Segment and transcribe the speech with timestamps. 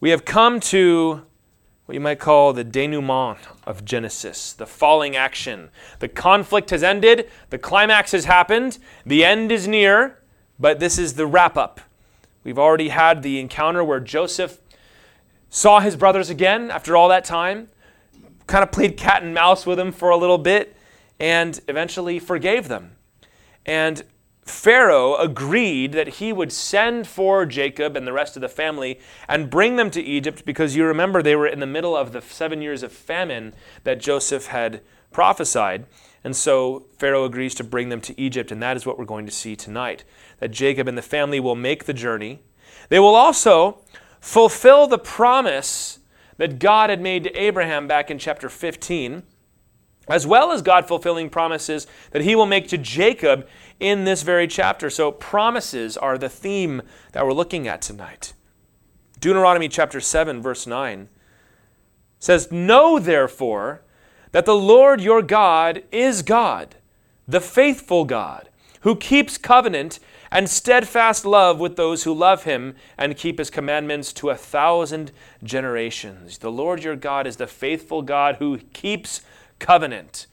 [0.00, 1.22] we have come to
[1.86, 5.70] what you might call the denouement of Genesis, the falling action.
[6.00, 10.18] The conflict has ended, the climax has happened, the end is near,
[10.58, 11.80] but this is the wrap up.
[12.44, 14.60] We've already had the encounter where Joseph
[15.48, 17.68] saw his brothers again after all that time,
[18.46, 20.76] kind of played cat and mouse with them for a little bit,
[21.18, 22.96] and eventually forgave them.
[23.64, 24.04] And
[24.48, 28.98] Pharaoh agreed that he would send for Jacob and the rest of the family
[29.28, 32.22] and bring them to Egypt because you remember they were in the middle of the
[32.22, 34.80] seven years of famine that Joseph had
[35.12, 35.86] prophesied.
[36.24, 39.26] And so Pharaoh agrees to bring them to Egypt, and that is what we're going
[39.26, 40.04] to see tonight.
[40.40, 42.42] That Jacob and the family will make the journey.
[42.88, 43.78] They will also
[44.20, 46.00] fulfill the promise
[46.36, 49.22] that God had made to Abraham back in chapter 15
[50.08, 53.46] as well as God fulfilling promises that he will make to Jacob
[53.78, 54.90] in this very chapter.
[54.90, 58.32] So, promises are the theme that we're looking at tonight.
[59.20, 61.08] Deuteronomy chapter 7, verse 9
[62.18, 63.82] says, Know therefore
[64.32, 66.76] that the Lord your God is God,
[67.26, 68.48] the faithful God,
[68.82, 69.98] who keeps covenant
[70.30, 75.10] and steadfast love with those who love him and keep his commandments to a thousand
[75.42, 76.38] generations.
[76.38, 79.22] The Lord your God is the faithful God who keeps
[79.58, 80.26] covenant.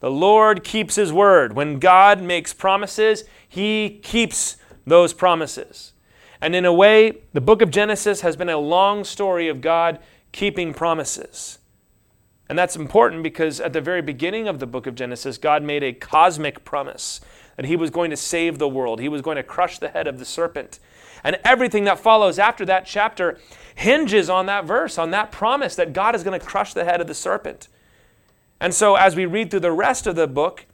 [0.00, 1.52] The Lord keeps his word.
[1.52, 4.56] When God makes promises, he keeps
[4.86, 5.92] those promises.
[6.40, 9.98] And in a way, the book of Genesis has been a long story of God
[10.32, 11.58] keeping promises.
[12.48, 15.84] And that's important because at the very beginning of the book of Genesis, God made
[15.84, 17.20] a cosmic promise
[17.56, 20.06] that he was going to save the world, he was going to crush the head
[20.06, 20.80] of the serpent.
[21.22, 23.38] And everything that follows after that chapter
[23.74, 27.00] hinges on that verse, on that promise that God is going to crush the head
[27.00, 27.68] of the serpent.
[28.60, 30.66] And so, as we read through the rest of the book,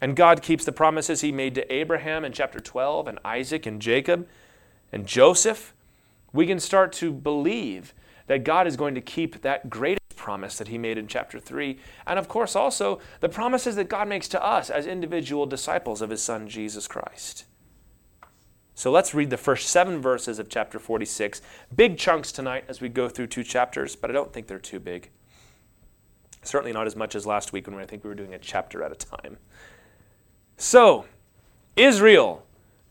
[0.00, 3.80] and God keeps the promises he made to Abraham in chapter 12, and Isaac, and
[3.80, 4.28] Jacob,
[4.92, 5.74] and Joseph,
[6.32, 7.94] we can start to believe
[8.26, 11.78] that God is going to keep that greatest promise that he made in chapter 3.
[12.06, 16.10] And of course, also the promises that God makes to us as individual disciples of
[16.10, 17.46] his son, Jesus Christ.
[18.74, 21.42] So let's read the first seven verses of chapter 46.
[21.74, 24.78] Big chunks tonight as we go through two chapters, but I don't think they're too
[24.78, 25.10] big.
[26.42, 28.82] Certainly not as much as last week when I think we were doing a chapter
[28.82, 29.38] at a time.
[30.56, 31.06] So,
[31.76, 32.44] Israel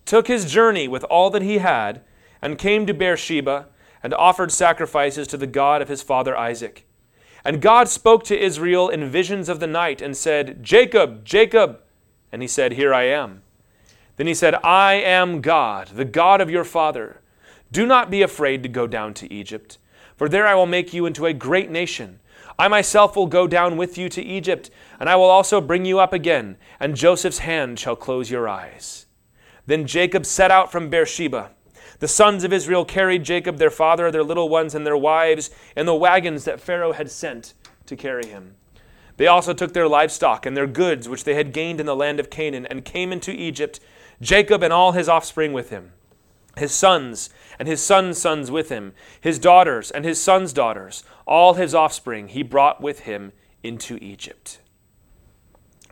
[0.06, 2.02] took his journey with all that he had
[2.42, 3.68] and came to Beersheba
[4.02, 6.86] and offered sacrifices to the God of his father Isaac.
[7.44, 11.82] And God spoke to Israel in visions of the night and said, Jacob, Jacob.
[12.32, 13.42] And he said, Here I am.
[14.18, 17.22] Then he said, I am God, the God of your father.
[17.72, 19.78] Do not be afraid to go down to Egypt,
[20.18, 22.20] for there I will make you into a great nation.
[22.60, 26.00] I myself will go down with you to Egypt, and I will also bring you
[26.00, 29.06] up again, and Joseph's hand shall close your eyes.
[29.66, 31.52] Then Jacob set out from Beersheba.
[32.00, 35.86] The sons of Israel carried Jacob, their father, their little ones, and their wives in
[35.86, 37.54] the wagons that Pharaoh had sent
[37.86, 38.56] to carry him.
[39.16, 42.20] They also took their livestock and their goods, which they had gained in the land
[42.20, 43.80] of Canaan, and came into Egypt,
[44.20, 45.94] Jacob and all his offspring with him
[46.60, 51.56] his sons and his sons' sons with him, his daughters and his sons' daughters, all
[51.56, 53.32] his offspring he brought with him
[53.64, 54.60] into Egypt.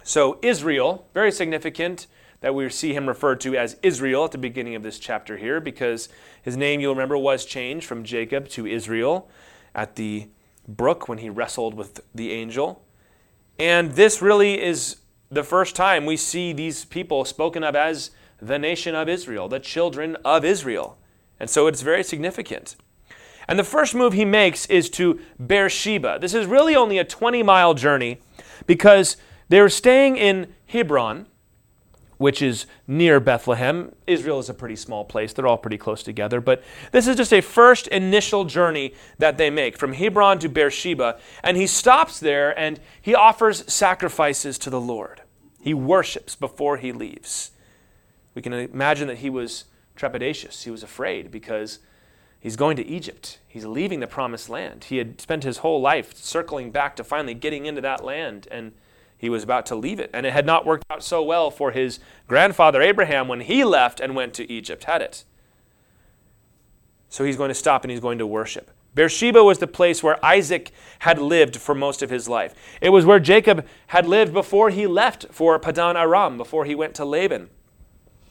[0.03, 2.07] So, Israel, very significant
[2.39, 5.59] that we see him referred to as Israel at the beginning of this chapter here,
[5.59, 6.07] because
[6.41, 9.29] his name, you'll remember, was changed from Jacob to Israel
[9.75, 10.29] at the
[10.67, 12.85] brook when he wrestled with the angel.
[13.59, 14.97] And this really is
[15.29, 18.11] the first time we see these people spoken of as
[18.41, 20.97] the nation of Israel, the children of Israel.
[21.39, 22.75] And so it's very significant.
[23.47, 26.17] And the first move he makes is to Beersheba.
[26.19, 28.19] This is really only a 20 mile journey
[28.65, 29.17] because
[29.49, 31.27] they're staying in Hebron,
[32.17, 33.93] which is near Bethlehem.
[34.05, 36.41] Israel is a pretty small place, they're all pretty close together.
[36.41, 36.61] But
[36.91, 41.17] this is just a first initial journey that they make from Hebron to Beersheba.
[41.43, 45.21] And he stops there and he offers sacrifices to the Lord.
[45.61, 47.51] He worships before he leaves.
[48.37, 49.65] We can imagine that he was
[49.97, 50.63] trepidatious.
[50.63, 51.79] He was afraid because
[52.39, 53.39] he's going to Egypt.
[53.47, 54.83] He's leaving the promised land.
[54.83, 58.73] He had spent his whole life circling back to finally getting into that land, and
[59.17, 60.11] he was about to leave it.
[60.13, 63.99] And it had not worked out so well for his grandfather Abraham when he left
[63.99, 65.23] and went to Egypt, had it?
[67.09, 68.69] So he's going to stop and he's going to worship.
[68.93, 70.69] Beersheba was the place where Isaac
[70.99, 72.53] had lived for most of his life.
[72.81, 76.93] It was where Jacob had lived before he left for Paddan Aram, before he went
[76.93, 77.49] to Laban.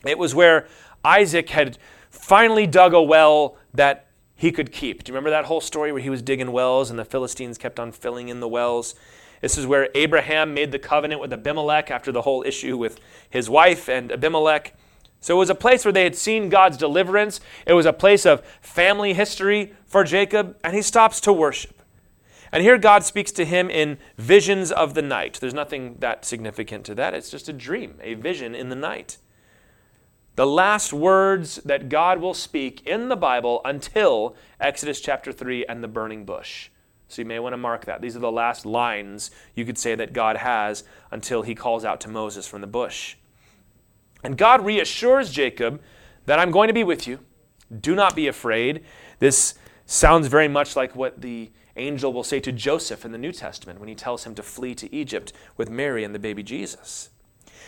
[0.08, 0.67] It was where
[1.05, 1.79] Isaac had
[2.11, 5.05] finally dug a well that he could keep.
[5.05, 7.81] Do you remember that whole story where he was digging wells and the Philistines kept
[7.81, 8.94] on filling in the wells?
[9.41, 12.99] This is where Abraham made the covenant with Abimelech after the whole issue with
[13.31, 14.75] his wife and Abimelech.
[15.20, 17.41] So it was a place where they had seen God's deliverance.
[17.67, 21.82] It was a place of family history for Jacob, and he stops to worship.
[22.52, 25.38] And here God speaks to him in visions of the night.
[25.41, 27.12] There's nothing that significant to that.
[27.12, 29.19] It's just a dream, a vision in the night.
[30.37, 35.83] The last words that God will speak in the Bible until Exodus chapter 3 and
[35.83, 36.69] the burning bush.
[37.09, 38.03] So you may want to mark that.
[38.03, 42.03] These are the last lines you could say that God has until he calls out
[42.03, 43.17] to Moses from the bush.
[44.23, 45.81] And God reassures Jacob
[46.27, 47.21] that I'm going to be with you.
[47.81, 48.85] Do not be afraid.
[49.21, 49.55] This
[49.87, 53.81] sounds very much like what the angel will say to Joseph in the New Testament
[53.81, 57.09] when he tells him to flee to Egypt with Mary and the baby Jesus.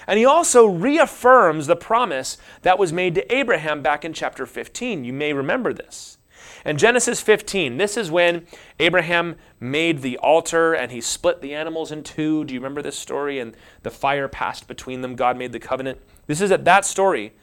[0.08, 5.04] And he also reaffirms the promise that was made to Abraham back in chapter 15.
[5.04, 6.18] You may remember this.
[6.64, 8.46] In Genesis 15, this is when
[8.80, 12.44] Abraham made the altar and he split the animals in two.
[12.44, 13.38] Do you remember this story?
[13.38, 15.14] And the fire passed between them.
[15.14, 16.00] God made the covenant.
[16.26, 17.34] This is at that story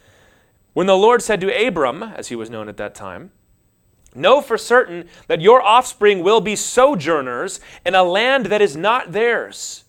[0.74, 3.32] when the Lord said to Abram, as he was known at that time,
[4.16, 9.12] Know for certain that your offspring will be sojourners in a land that is not
[9.12, 9.84] theirs,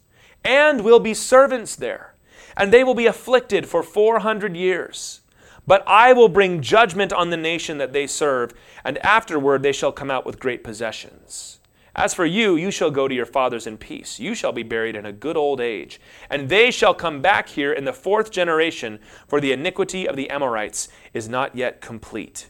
[0.44, 2.15] and will be servants there,
[2.56, 5.20] and they will be afflicted for 400 years.
[5.66, 8.52] But I will bring judgment on the nation that they serve,
[8.84, 11.58] and afterward they shall come out with great possessions.
[11.96, 14.20] As for you, you shall go to your fathers in peace.
[14.20, 15.98] You shall be buried in a good old age.
[16.28, 20.28] And they shall come back here in the fourth generation, for the iniquity of the
[20.28, 22.48] Amorites is not yet complete.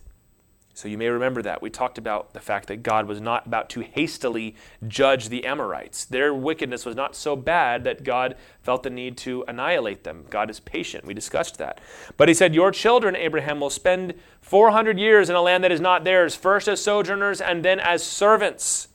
[0.77, 1.63] So you may remember that.
[1.63, 4.55] We talked about the fact that God was not about to hastily
[4.87, 6.05] judge the Amorites.
[6.05, 10.27] Their wickedness was not so bad that God felt the need to annihilate them.
[10.29, 11.07] God is patient.
[11.07, 11.81] We discussed that.
[12.19, 14.13] But he said, Your children, Abraham, will spend
[14.43, 18.05] 400 years in a land that is not theirs, first as sojourners and then as
[18.05, 18.89] servants.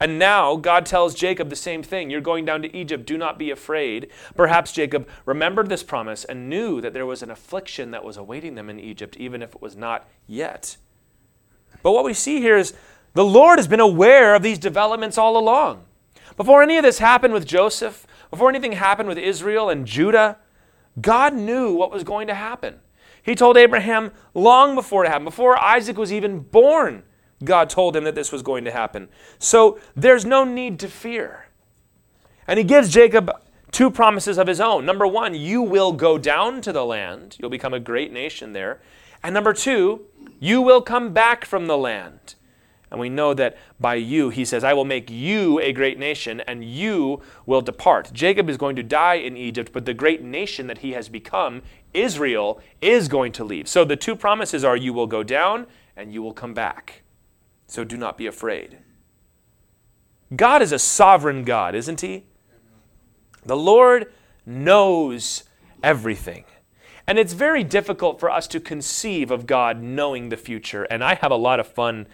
[0.00, 2.08] And now God tells Jacob the same thing.
[2.08, 3.04] You're going down to Egypt.
[3.04, 4.08] Do not be afraid.
[4.36, 8.54] Perhaps Jacob remembered this promise and knew that there was an affliction that was awaiting
[8.54, 10.76] them in Egypt, even if it was not yet.
[11.82, 12.74] But what we see here is
[13.14, 15.84] the Lord has been aware of these developments all along.
[16.36, 20.38] Before any of this happened with Joseph, before anything happened with Israel and Judah,
[21.00, 22.76] God knew what was going to happen.
[23.22, 27.02] He told Abraham long before it happened, before Isaac was even born.
[27.44, 29.08] God told him that this was going to happen.
[29.38, 31.46] So there's no need to fear.
[32.46, 33.30] And he gives Jacob
[33.70, 34.86] two promises of his own.
[34.86, 38.80] Number one, you will go down to the land, you'll become a great nation there.
[39.22, 40.06] And number two,
[40.40, 42.34] you will come back from the land.
[42.90, 46.40] And we know that by you, he says, I will make you a great nation,
[46.40, 48.10] and you will depart.
[48.14, 51.62] Jacob is going to die in Egypt, but the great nation that he has become,
[51.92, 53.68] Israel, is going to leave.
[53.68, 57.02] So the two promises are you will go down and you will come back.
[57.68, 58.78] So do not be afraid.
[60.34, 62.24] God is a sovereign God, isn't He?
[63.44, 64.12] The Lord
[64.44, 65.44] knows
[65.82, 66.44] everything.
[67.06, 70.84] And it's very difficult for us to conceive of God knowing the future.
[70.84, 72.06] And I have a lot of fun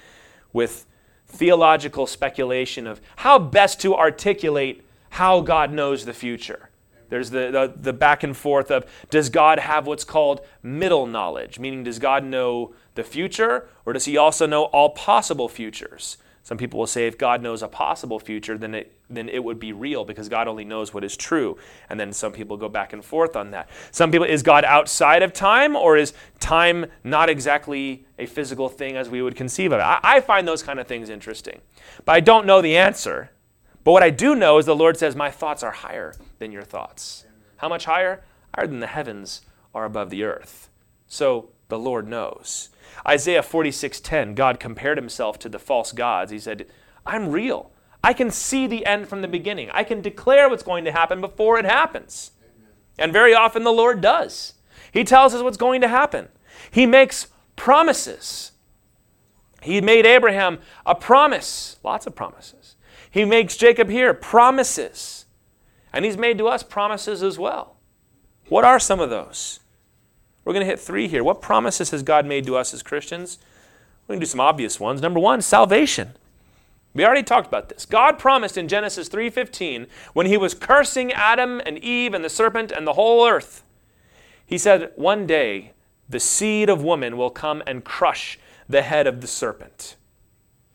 [0.52, 0.86] with
[1.26, 6.70] theological speculation of how best to articulate how God knows the future.
[7.14, 11.60] There's the, the, the, back and forth of does God have what's called middle knowledge?
[11.60, 16.16] Meaning, does God know the future or does he also know all possible futures?
[16.42, 19.60] Some people will say if God knows a possible future, then it, then it would
[19.60, 21.56] be real because God only knows what is true.
[21.88, 23.70] And then some people go back and forth on that.
[23.92, 28.96] Some people, is God outside of time or is time not exactly a physical thing
[28.96, 29.84] as we would conceive of it?
[29.84, 31.60] I, I find those kind of things interesting.
[32.04, 33.30] But I don't know the answer.
[33.84, 36.62] But what I do know is the Lord says, My thoughts are higher than your
[36.62, 37.26] thoughts.
[37.58, 38.24] How much higher?
[38.54, 39.42] Higher than the heavens
[39.74, 40.70] are above the earth.
[41.06, 42.70] So the Lord knows.
[43.06, 46.30] Isaiah 46:10, God compared himself to the false gods.
[46.30, 46.66] He said,
[47.04, 47.72] "I'm real.
[48.02, 49.70] I can see the end from the beginning.
[49.70, 52.72] I can declare what's going to happen before it happens." Amen.
[52.98, 54.54] And very often the Lord does.
[54.92, 56.28] He tells us what's going to happen.
[56.70, 58.52] He makes promises.
[59.62, 62.63] He made Abraham a promise, lots of promises.
[63.14, 65.26] He makes Jacob here promises.
[65.92, 67.76] And he's made to us promises as well.
[68.48, 69.60] What are some of those?
[70.44, 71.22] We're going to hit three here.
[71.22, 73.38] What promises has God made to us as Christians?
[74.08, 75.00] We're going to do some obvious ones.
[75.00, 76.14] Number one, salvation.
[76.92, 77.86] We already talked about this.
[77.86, 82.72] God promised in Genesis 3:15 when he was cursing Adam and Eve and the serpent
[82.72, 83.62] and the whole earth.
[84.44, 85.70] He said, "One day
[86.08, 89.94] the seed of woman will come and crush the head of the serpent."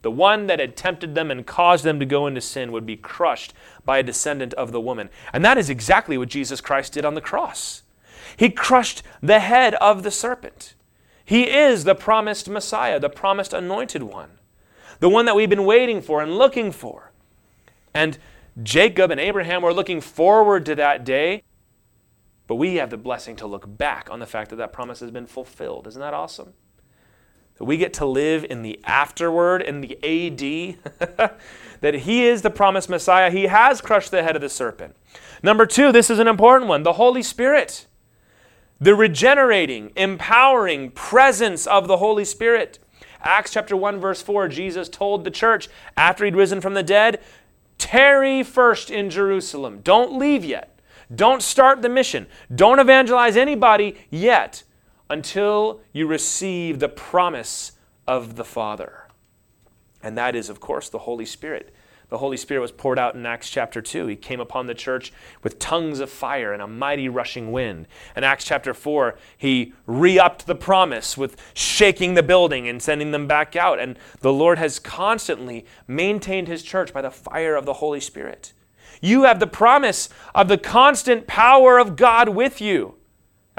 [0.02, 2.96] The one that had tempted them and caused them to go into sin would be
[2.96, 3.54] crushed
[3.84, 5.10] by a descendant of the woman.
[5.34, 7.84] And that is exactly what Jesus Christ did on the cross.
[8.38, 10.76] He crushed the head of the serpent.
[11.26, 14.32] He is the promised Messiah, the promised anointed one,
[15.00, 17.12] the one that we've been waiting for and looking for.
[17.94, 18.18] And
[18.64, 21.44] Jacob and Abraham were looking forward to that day.
[22.48, 25.12] But we have the blessing to look back on the fact that that promise has
[25.12, 25.86] been fulfilled.
[25.86, 26.54] Isn't that awesome?
[27.60, 31.32] That we get to live in the afterward, in the AD,
[31.82, 33.30] that He is the promised Messiah.
[33.30, 34.96] He has crushed the head of the serpent.
[35.44, 37.86] Number two, this is an important one the Holy Spirit.
[38.80, 42.80] The regenerating, empowering presence of the Holy Spirit.
[43.22, 47.22] Acts chapter 1, verse 4, Jesus told the church after he'd risen from the dead,
[47.78, 49.82] Tarry first in Jerusalem.
[49.84, 50.80] Don't leave yet.
[51.14, 52.28] Don't start the mission.
[52.54, 54.64] Don't evangelize anybody yet
[55.10, 57.74] until you receive the promise
[58.08, 59.08] of the Father.
[60.02, 61.74] And that is, of course, the Holy Spirit.
[62.10, 64.08] The Holy Spirit was poured out in Acts chapter 2.
[64.08, 65.14] He came upon the church
[65.44, 67.88] with tongues of fire and a mighty rushing wind.
[68.16, 73.12] In Acts chapter 4, he re upped the promise with shaking the building and sending
[73.12, 73.80] them back out.
[73.80, 78.54] And the Lord has constantly maintained his church by the fire of the Holy Spirit.
[79.02, 82.96] You have the promise of the constant power of God with you.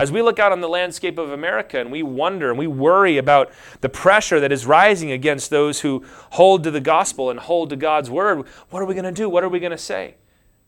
[0.00, 3.18] As we look out on the landscape of America and we wonder and we worry
[3.18, 3.52] about
[3.82, 7.76] the pressure that is rising against those who hold to the gospel and hold to
[7.76, 9.28] God's word, what are we going to do?
[9.28, 10.14] What are we going to say?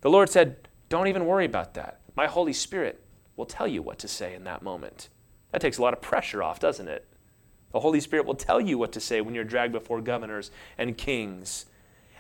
[0.03, 2.01] The Lord said, Don't even worry about that.
[2.15, 3.03] My Holy Spirit
[3.37, 5.09] will tell you what to say in that moment.
[5.51, 7.09] That takes a lot of pressure off, doesn't it?
[7.73, 10.99] The Holy Spirit will tell you what to say when you're dragged before governors and
[10.99, 11.65] kings.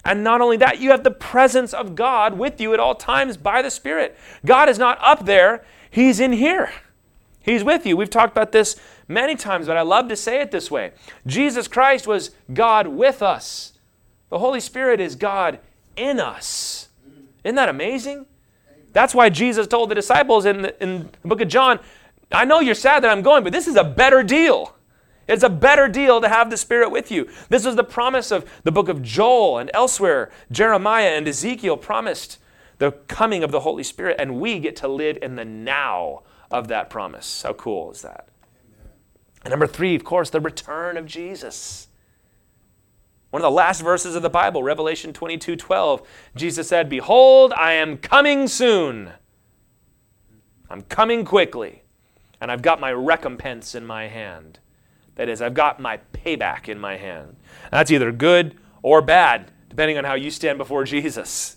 [0.03, 3.37] And not only that, you have the presence of God with you at all times
[3.37, 4.19] by the Spirit.
[4.47, 6.73] God is not up there, He's in here.
[7.43, 7.97] He's with you.
[7.97, 8.77] We've talked about this
[9.09, 10.93] many times, but I love to say it this way
[11.27, 13.73] Jesus Christ was God with us,
[14.31, 15.59] the Holy Spirit is God
[15.97, 16.89] in us.
[17.45, 18.27] Isn't that amazing?
[18.93, 21.81] That's why Jesus told the disciples in the, in the book of John,
[22.31, 24.77] I know you're sad that I'm going, but this is a better deal.
[25.29, 27.29] It's a better deal to have the Spirit with you.
[27.49, 30.31] This was the promise of the book of Joel and elsewhere.
[30.51, 32.39] Jeremiah and Ezekiel promised
[32.79, 36.69] the coming of the Holy Spirit, and we get to live in the now of
[36.69, 37.43] that promise.
[37.43, 38.29] How cool is that?
[39.43, 41.89] And number three, of course, the return of Jesus.
[43.31, 46.07] One of the last verses of the Bible, Revelation 22 12,
[46.37, 49.13] Jesus said, Behold, I am coming soon.
[50.69, 51.83] I'm coming quickly,
[52.41, 54.59] and I've got my recompense in my hand.
[55.17, 57.37] That is, I've got my payback in my hand.
[57.71, 61.57] that's either good or bad, depending on how you stand before Jesus.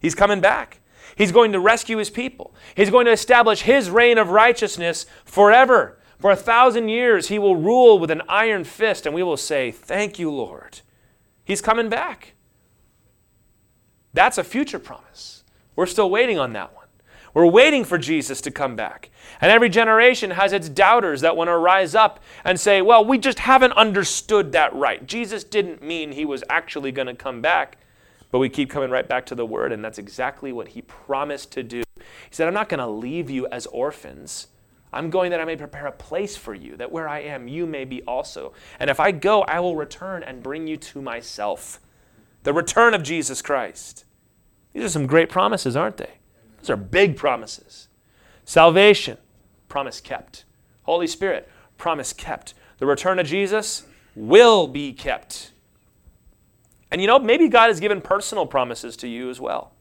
[0.00, 0.79] He's coming back.
[1.20, 2.54] He's going to rescue his people.
[2.74, 5.98] He's going to establish his reign of righteousness forever.
[6.18, 9.70] For a thousand years, he will rule with an iron fist, and we will say,
[9.70, 10.80] Thank you, Lord.
[11.44, 12.32] He's coming back.
[14.14, 15.44] That's a future promise.
[15.76, 16.86] We're still waiting on that one.
[17.34, 19.10] We're waiting for Jesus to come back.
[19.42, 23.18] And every generation has its doubters that want to rise up and say, well, we
[23.18, 25.06] just haven't understood that right.
[25.06, 27.76] Jesus didn't mean he was actually going to come back.
[28.30, 31.52] But we keep coming right back to the word, and that's exactly what he promised
[31.52, 31.82] to do.
[31.96, 34.48] He said, I'm not going to leave you as orphans.
[34.92, 37.66] I'm going that I may prepare a place for you, that where I am, you
[37.66, 38.52] may be also.
[38.78, 41.80] And if I go, I will return and bring you to myself.
[42.42, 44.04] The return of Jesus Christ.
[44.72, 46.10] These are some great promises, aren't they?
[46.60, 47.88] These are big promises.
[48.44, 49.18] Salvation,
[49.68, 50.44] promise kept.
[50.84, 52.54] Holy Spirit, promise kept.
[52.78, 53.84] The return of Jesus
[54.16, 55.52] will be kept.
[56.90, 59.72] And you know, maybe God has given personal promises to you as well.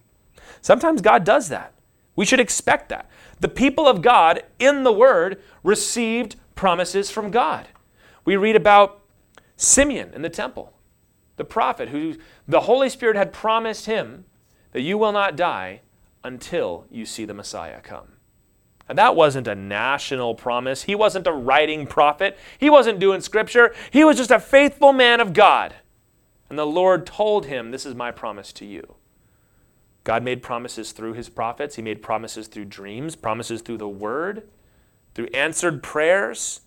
[0.61, 1.73] Sometimes God does that.
[2.15, 3.09] We should expect that.
[3.39, 7.67] The people of God in the Word received promises from God.
[8.25, 9.01] We read about
[9.55, 10.73] Simeon in the temple,
[11.37, 12.15] the prophet, who
[12.47, 14.25] the Holy Spirit had promised him
[14.73, 15.81] that you will not die
[16.23, 18.13] until you see the Messiah come.
[18.87, 20.83] And that wasn't a national promise.
[20.83, 22.37] He wasn't a writing prophet.
[22.57, 23.73] He wasn't doing scripture.
[23.91, 25.75] He was just a faithful man of God
[26.49, 28.95] and the Lord told him, This is my promise to you.
[30.03, 34.47] God made promises through his prophets, he made promises through dreams, promises through the word,
[35.13, 36.61] through answered prayers.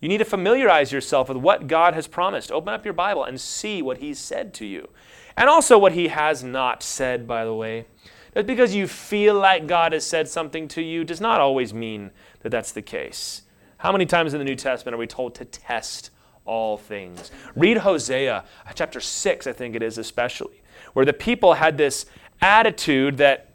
[0.00, 2.52] You need to familiarize yourself with what God has promised.
[2.52, 4.90] Open up your Bible and see what He's said to you.
[5.36, 7.86] And also what He has not said, by the way.
[8.34, 12.10] Just because you feel like God has said something to you does not always mean
[12.40, 13.42] that that's the case.
[13.78, 16.10] How many times in the New Testament are we told to test
[16.46, 17.30] all things.
[17.54, 20.62] Read Hosea, uh, chapter 6, I think it is especially,
[20.94, 22.06] where the people had this
[22.40, 23.50] attitude that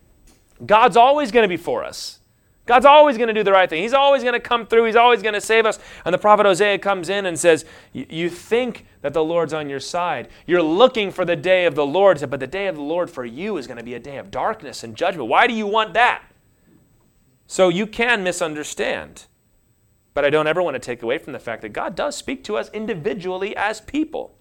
[0.65, 2.19] God's always going to be for us.
[2.67, 3.81] God's always going to do the right thing.
[3.81, 4.85] He's always going to come through.
[4.85, 5.79] He's always going to save us.
[6.05, 9.79] And the prophet Hosea comes in and says, You think that the Lord's on your
[9.79, 10.29] side.
[10.45, 13.25] You're looking for the day of the Lord, but the day of the Lord for
[13.25, 15.27] you is going to be a day of darkness and judgment.
[15.27, 16.23] Why do you want that?
[17.47, 19.25] So you can misunderstand.
[20.13, 22.43] But I don't ever want to take away from the fact that God does speak
[22.45, 24.37] to us individually as people.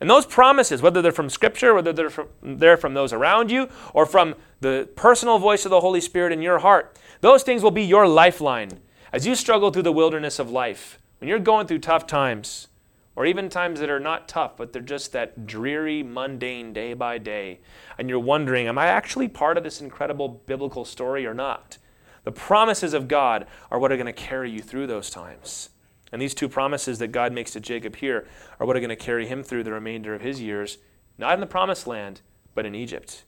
[0.00, 3.68] And those promises, whether they're from Scripture, whether they're from, they're from those around you,
[3.92, 7.70] or from the personal voice of the Holy Spirit in your heart, those things will
[7.70, 8.80] be your lifeline
[9.12, 10.98] as you struggle through the wilderness of life.
[11.18, 12.68] When you're going through tough times,
[13.16, 17.18] or even times that are not tough, but they're just that dreary, mundane day by
[17.18, 17.60] day,
[17.96, 21.78] and you're wondering, am I actually part of this incredible biblical story or not?
[22.24, 25.70] The promises of God are what are going to carry you through those times.
[26.10, 28.26] And these two promises that God makes to Jacob here
[28.58, 30.78] are what are going to carry him through the remainder of his years,
[31.18, 32.20] not in the promised land,
[32.54, 33.24] but in Egypt.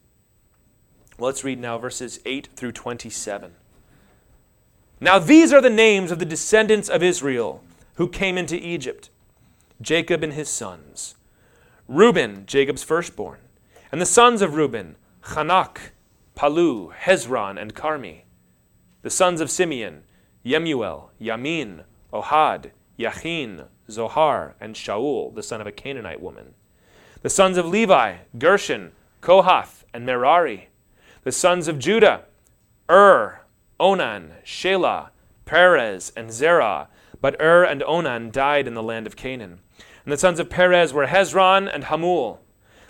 [1.19, 3.53] Well, let's read now verses 8 through 27.
[5.01, 7.63] Now, these are the names of the descendants of Israel
[7.95, 9.11] who came into Egypt
[9.81, 11.17] Jacob and his sons.
[11.87, 13.41] Reuben, Jacob's firstborn,
[13.93, 15.79] and the sons of Reuben, Hanoch,
[16.35, 18.23] Palu, Hezron, and Carmi.
[19.07, 20.03] The sons of Simeon,
[20.45, 26.55] Yemuel, Yamin, Ohad, Yachin, Zohar, and Shaul, the son of a Canaanite woman.
[27.23, 30.71] The sons of Levi, Gershon, Kohath, and Merari.
[31.23, 32.23] The sons of Judah,
[32.91, 33.43] Ur,
[33.79, 35.11] Onan, Shelah,
[35.45, 36.89] Perez, and Zerah.
[37.21, 39.61] But Ur and Onan died in the land of Canaan.
[40.05, 42.39] And the sons of Perez were Hezron and Hamul.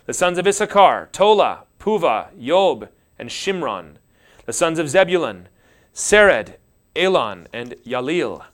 [0.07, 3.97] The sons of Issachar, Tola, Puvah, Yob, and Shimron.
[4.47, 5.49] The sons of Zebulun,
[5.97, 6.57] Sered,
[6.95, 8.45] Elon, and Yalil.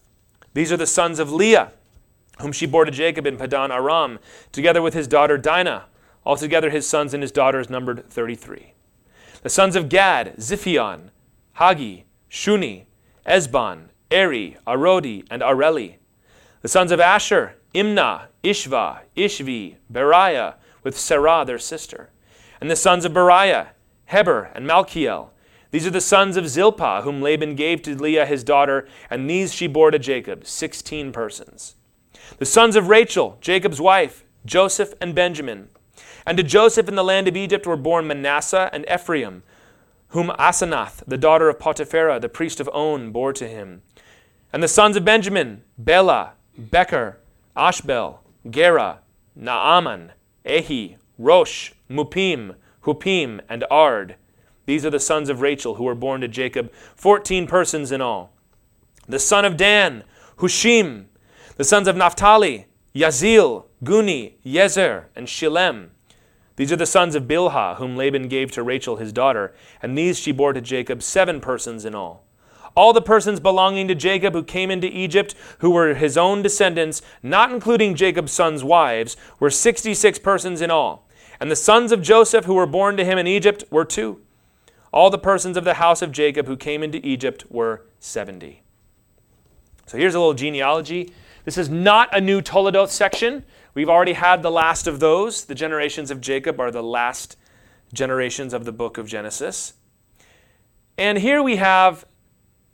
[0.55, 1.73] These are the sons of Leah,
[2.41, 4.21] whom she bore to Jacob in Paddan Aram,
[4.53, 5.87] together with his daughter Dinah.
[6.25, 8.75] Altogether his sons and his daughters numbered 33.
[9.43, 11.11] The sons of Gad, Ziphion,
[11.59, 12.85] Haggi, Shuni,
[13.27, 15.97] Ezbon, Eri, Arodi, and Areli.
[16.61, 22.11] The sons of Asher, Imnah, Ishvah, Ishvi, Beriah, with Sarah their sister.
[22.61, 23.71] And the sons of Beriah,
[24.07, 25.32] Heber, and Malchiel.
[25.73, 29.53] These are the sons of Zilpah, whom Laban gave to Leah his daughter, and these
[29.53, 31.75] she bore to Jacob, sixteen persons.
[32.39, 35.71] The sons of Rachel, Jacob's wife, Joseph and Benjamin.
[36.27, 39.43] And to Joseph in the land of Egypt were born Manasseh and Ephraim,
[40.09, 43.81] whom Asenath, the daughter of Potiphera, the priest of On, bore to him.
[44.53, 47.19] And the sons of Benjamin, Bela, Becher,
[47.57, 48.99] Ashbel, Gera,
[49.35, 50.13] Naaman,
[50.45, 54.17] Ehi, Rosh, Muppim, Huppim, and Ard.
[54.67, 58.33] These are the sons of Rachel who were born to Jacob, fourteen persons in all.
[59.09, 60.05] The son of Dan,
[60.39, 61.07] Hushim.
[61.57, 65.89] The sons of Naphtali, Yazil, Guni, Yezer, and Shillem.
[66.57, 70.19] These are the sons of Bilhah, whom Laban gave to Rachel his daughter, and these
[70.19, 72.25] she bore to Jacob, seven persons in all.
[72.75, 77.03] All the persons belonging to Jacob who came into Egypt, who were his own descendants,
[77.23, 81.09] not including Jacob's sons' wives, were 66 persons in all.
[81.39, 84.21] And the sons of Joseph who were born to him in Egypt were two.
[84.93, 88.63] All the persons of the house of Jacob who came into Egypt were 70.
[89.87, 91.13] So here's a little genealogy.
[91.45, 93.45] This is not a new Toledoth section.
[93.75, 95.47] We've already had the last of those.
[95.47, 97.37] The generations of Jacob are the last
[97.93, 99.75] generations of the book of Genesis.
[100.99, 102.05] And here we have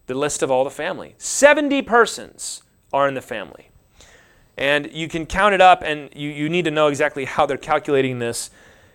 [0.07, 1.15] the list of all the family.
[1.19, 3.71] 70 persons are in the family.
[4.57, 7.57] And you can count it up, and you, you need to know exactly how they're
[7.57, 8.51] calculating this.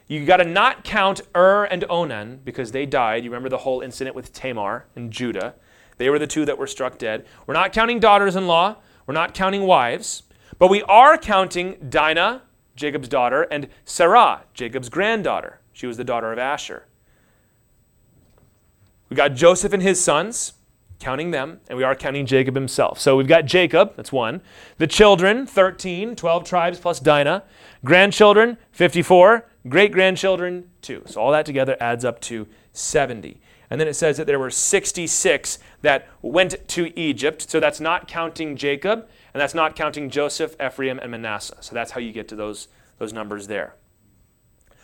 [0.07, 3.23] You got to not count Ur and Onan because they died.
[3.23, 5.55] You remember the whole incident with Tamar and Judah.
[5.97, 7.25] They were the two that were struck dead.
[7.47, 10.23] We're not counting daughters in law, we're not counting wives,
[10.59, 12.41] but we are counting Dinah,
[12.75, 15.59] Jacob's daughter, and Sarah, Jacob's granddaughter.
[15.71, 16.87] She was the daughter of Asher.
[19.09, 20.53] We got Joseph and his sons
[20.99, 22.99] counting them, and we are counting Jacob himself.
[22.99, 24.41] So we've got Jacob, that's one.
[24.77, 27.43] The children, 13, 12 tribes plus Dinah.
[27.83, 29.45] Grandchildren, 54.
[29.67, 31.03] Great grandchildren, two.
[31.05, 33.39] So all that together adds up to 70.
[33.69, 37.49] And then it says that there were 66 that went to Egypt.
[37.49, 41.57] So that's not counting Jacob, and that's not counting Joseph, Ephraim, and Manasseh.
[41.61, 42.67] So that's how you get to those,
[42.99, 43.75] those numbers there.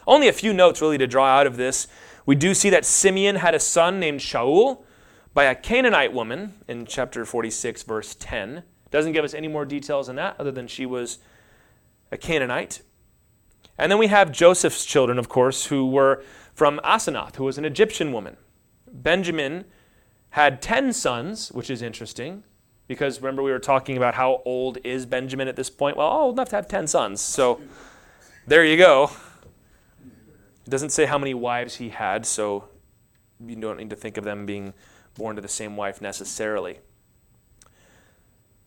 [0.08, 1.88] Only a few notes really to draw out of this.
[2.26, 4.84] We do see that Simeon had a son named Shaul
[5.34, 8.64] by a Canaanite woman in chapter 46, verse 10.
[8.92, 11.20] Doesn't give us any more details than that, other than she was
[12.12, 12.82] a Canaanite.
[13.80, 16.22] And then we have Joseph's children, of course, who were
[16.54, 18.36] from Asenath, who was an Egyptian woman.
[18.92, 19.64] Benjamin
[20.32, 22.44] had 10 sons, which is interesting,
[22.88, 25.96] because remember we were talking about how old is Benjamin at this point?
[25.96, 27.22] Well, old enough to have 10 sons.
[27.22, 27.62] So
[28.46, 29.12] there you go.
[30.66, 32.68] It doesn't say how many wives he had, so
[33.40, 34.74] you don't need to think of them being
[35.16, 36.80] born to the same wife necessarily.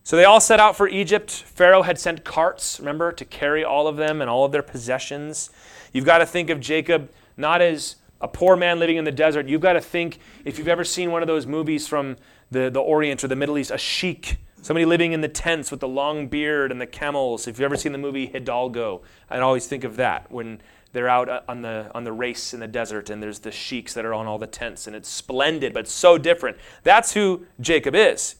[0.04, 1.30] So they all set out for Egypt.
[1.30, 5.50] Pharaoh had sent carts, remember, to carry all of them and all of their possessions.
[5.92, 9.46] You've got to think of Jacob not as a poor man living in the desert.
[9.46, 12.16] You've got to think, if you've ever seen one of those movies from
[12.50, 15.80] the, the Orient or the Middle East, a sheik Somebody living in the tents with
[15.80, 17.48] the long beard and the camels.
[17.48, 20.60] If you've ever seen the movie Hidalgo, I always think of that when
[20.92, 23.92] they're out uh, on the, on the race in the desert and there's the sheiks
[23.94, 26.58] that are on all the tents and it's splendid but so different.
[26.84, 28.36] That's who Jacob is.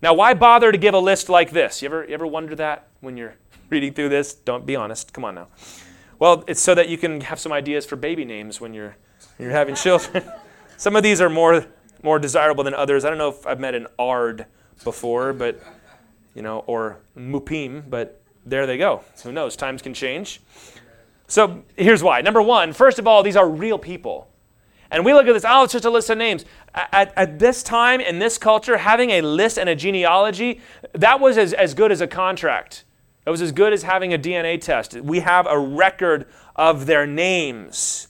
[0.00, 1.82] Now, why bother to give a list like this?
[1.82, 3.34] You ever, you ever wonder that when you're
[3.70, 4.32] reading through this?
[4.34, 5.12] Don't be honest.
[5.12, 5.48] Come on now.
[6.18, 8.96] Well, it's so that you can have some ideas for baby names when you're,
[9.38, 10.24] you're having children.
[10.76, 11.66] some of these are more,
[12.02, 13.04] more desirable than others.
[13.04, 14.46] I don't know if I've met an Ard
[14.84, 15.60] before, but,
[16.34, 19.02] you know, or Muppim, but there they go.
[19.24, 19.56] Who knows?
[19.56, 20.40] Times can change.
[21.26, 22.20] So here's why.
[22.20, 24.28] Number one, first of all, these are real people.
[24.90, 26.44] And we look at this, oh, it's just a list of names.
[26.74, 30.60] At, at this time, in this culture, having a list and a genealogy,
[30.92, 32.84] that was as, as good as a contract.
[33.26, 34.94] It was as good as having a DNA test.
[34.94, 38.08] We have a record of their names.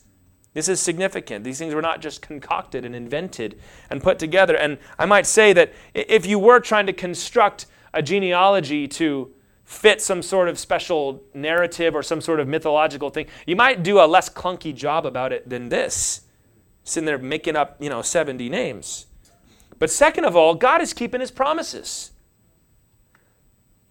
[0.53, 1.43] This is significant.
[1.43, 4.55] These things were not just concocted and invented and put together.
[4.55, 9.33] And I might say that if you were trying to construct a genealogy to
[9.65, 13.99] fit some sort of special narrative or some sort of mythological thing, you might do
[13.99, 16.21] a less clunky job about it than this
[16.89, 19.05] sitting there making up, you know, 70 names.
[19.77, 22.11] But second of all, God is keeping his promises.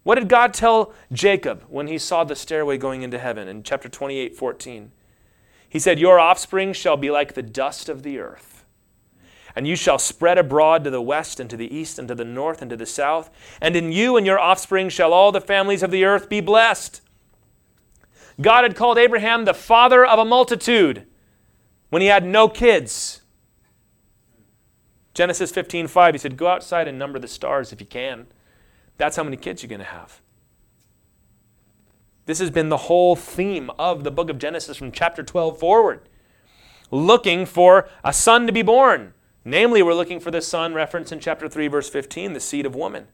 [0.02, 3.88] What did God tell Jacob when he saw the stairway going into heaven in chapter
[3.88, 4.92] 28, 14?
[5.68, 8.64] He said, Your offspring shall be like the dust of the earth,
[9.54, 12.24] and you shall spread abroad to the west and to the east and to the
[12.24, 13.30] north and to the south,
[13.61, 17.02] and in you and your offspring shall all the families of the earth be blessed.
[18.40, 21.04] God had called Abraham the father of a multitude
[21.90, 23.22] when he had no kids.
[25.14, 28.27] Genesis 15:5 he said go outside and number the stars if you can.
[28.96, 30.20] That's how many kids you're going to have.
[32.27, 36.09] This has been the whole theme of the book of Genesis from chapter 12 forward.
[36.90, 39.14] Looking for a son to be born.
[39.44, 42.74] Namely, we're looking for the son referenced in chapter 3 verse 15, the seed of
[42.74, 43.07] woman.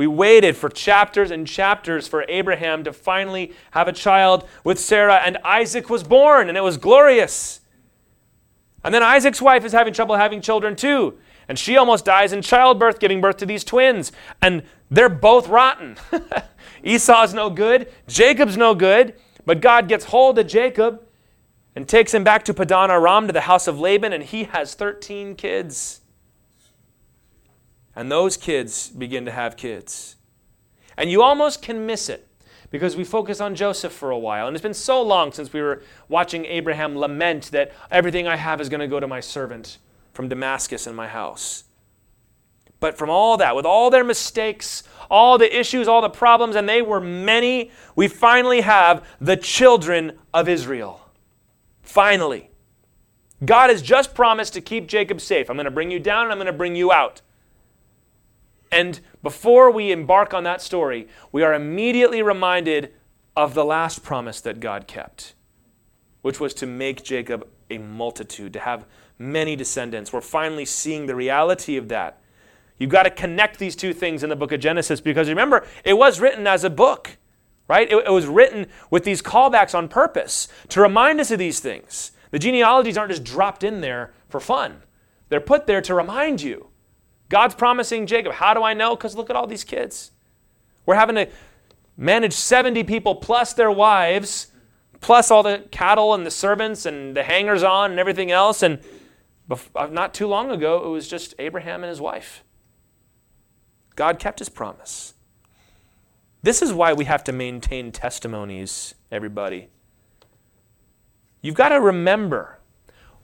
[0.00, 5.16] We waited for chapters and chapters for Abraham to finally have a child with Sarah,
[5.16, 7.60] and Isaac was born, and it was glorious.
[8.82, 12.40] And then Isaac's wife is having trouble having children too, and she almost dies in
[12.40, 14.10] childbirth, giving birth to these twins,
[14.40, 15.98] and they're both rotten.
[16.82, 21.02] Esau's no good, Jacob's no good, but God gets hold of Jacob
[21.76, 24.72] and takes him back to Paddan Aram to the house of Laban, and he has
[24.72, 26.00] 13 kids.
[28.00, 30.16] And those kids begin to have kids.
[30.96, 32.26] And you almost can miss it
[32.70, 34.46] because we focus on Joseph for a while.
[34.46, 38.58] And it's been so long since we were watching Abraham lament that everything I have
[38.58, 39.76] is going to go to my servant
[40.14, 41.64] from Damascus in my house.
[42.80, 46.66] But from all that, with all their mistakes, all the issues, all the problems, and
[46.66, 51.06] they were many, we finally have the children of Israel.
[51.82, 52.48] Finally.
[53.44, 55.50] God has just promised to keep Jacob safe.
[55.50, 57.20] I'm going to bring you down and I'm going to bring you out.
[58.72, 62.92] And before we embark on that story, we are immediately reminded
[63.36, 65.34] of the last promise that God kept,
[66.22, 68.84] which was to make Jacob a multitude, to have
[69.18, 70.12] many descendants.
[70.12, 72.20] We're finally seeing the reality of that.
[72.78, 75.94] You've got to connect these two things in the book of Genesis because remember, it
[75.94, 77.18] was written as a book,
[77.68, 77.90] right?
[77.90, 82.12] It, it was written with these callbacks on purpose to remind us of these things.
[82.30, 84.82] The genealogies aren't just dropped in there for fun,
[85.28, 86.69] they're put there to remind you.
[87.30, 88.32] God's promising Jacob.
[88.34, 88.94] How do I know?
[88.94, 90.10] Because look at all these kids.
[90.84, 91.28] We're having to
[91.96, 94.48] manage 70 people plus their wives,
[95.00, 98.62] plus all the cattle and the servants and the hangers on and everything else.
[98.62, 98.80] And
[99.48, 102.42] uh, not too long ago, it was just Abraham and his wife.
[103.94, 105.14] God kept his promise.
[106.42, 109.68] This is why we have to maintain testimonies, everybody.
[111.42, 112.58] You've got to remember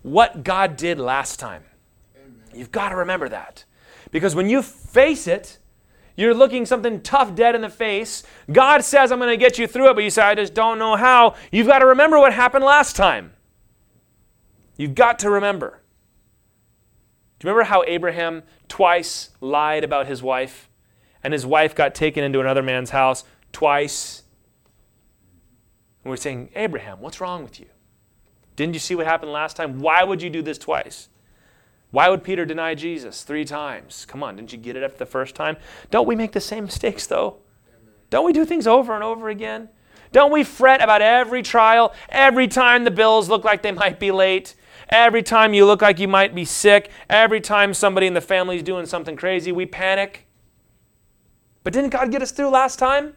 [0.03, 1.65] what God did last time.
[2.55, 3.65] You've got to remember that.
[4.17, 5.59] Because when you face it,
[6.17, 8.23] you're looking something tough dead in the face.
[8.51, 10.79] God says, I'm going to get you through it, but you say, I just don't
[10.79, 11.35] know how.
[11.53, 13.35] You've got to remember what happened last time.
[14.79, 15.83] You've got to remember.
[17.39, 20.71] Do you remember how Abraham twice lied about his wife?
[21.23, 24.23] And his wife got taken into another man's house twice.
[26.03, 27.67] And we're saying, Abraham, what's wrong with you?
[28.55, 29.81] Didn't you see what happened last time?
[29.81, 31.11] Why would you do this twice?
[31.91, 34.05] Why would Peter deny Jesus three times?
[34.07, 35.57] Come on, didn't you get it after the first time?
[35.91, 37.39] Don't we make the same mistakes, though?
[38.11, 39.69] Don't we do things over and over again?
[40.13, 44.11] Don't we fret about every trial, every time the bills look like they might be
[44.11, 44.55] late,
[44.89, 48.57] every time you look like you might be sick, every time somebody in the family
[48.57, 50.27] is doing something crazy, we panic?
[51.65, 53.15] But didn't God get us through last time?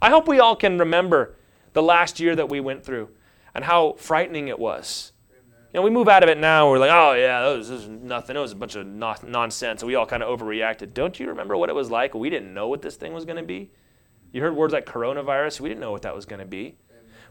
[0.00, 1.36] I hope we all can remember
[1.72, 3.08] the last year that we went through
[3.54, 5.12] and how frightening it was
[5.74, 6.70] You know, we move out of it now.
[6.70, 8.36] We're like, oh yeah, that was, was nothing.
[8.36, 9.82] It was a bunch of no- nonsense.
[9.82, 10.94] We all kind of overreacted.
[10.94, 12.14] Don't you remember what it was like?
[12.14, 13.72] We didn't know what this thing was going to be.
[14.30, 15.60] You heard words like coronavirus.
[15.60, 16.76] We didn't know what that was going to be.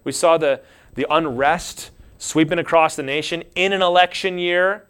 [0.04, 0.62] We saw the
[0.96, 4.88] the unrest sweeping across the nation in an election year.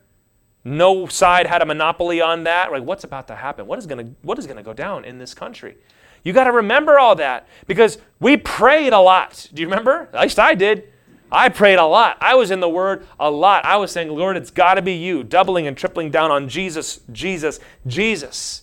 [0.64, 2.72] No side had a monopoly on that.
[2.72, 3.68] Like, what's about to happen?
[3.68, 5.78] What is going to what is going to go down in this country?
[6.24, 9.48] You got to remember all that because we prayed a lot.
[9.54, 10.10] Do you remember?
[10.12, 10.90] At least I did.
[11.34, 12.18] I prayed a lot.
[12.22, 13.66] I was in the Word a lot.
[13.66, 17.00] I was saying, Lord, it's got to be you, doubling and tripling down on Jesus,
[17.12, 18.62] Jesus, Jesus.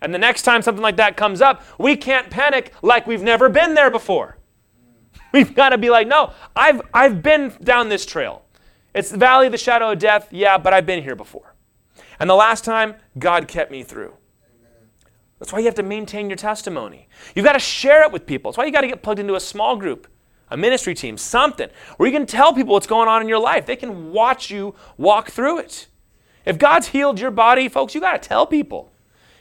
[0.00, 3.50] And the next time something like that comes up, we can't panic like we've never
[3.50, 4.38] been there before.
[5.32, 8.44] We've got to be like, no, I've, I've been down this trail.
[8.94, 11.54] It's the valley of the shadow of death, yeah, but I've been here before.
[12.18, 14.14] And the last time, God kept me through.
[15.38, 17.08] That's why you have to maintain your testimony.
[17.34, 18.50] You've got to share it with people.
[18.50, 20.06] That's why you got to get plugged into a small group
[20.50, 23.66] a ministry team, something where you can tell people what's going on in your life.
[23.66, 25.86] They can watch you walk through it.
[26.44, 28.92] If God's healed your body, folks, you got to tell people.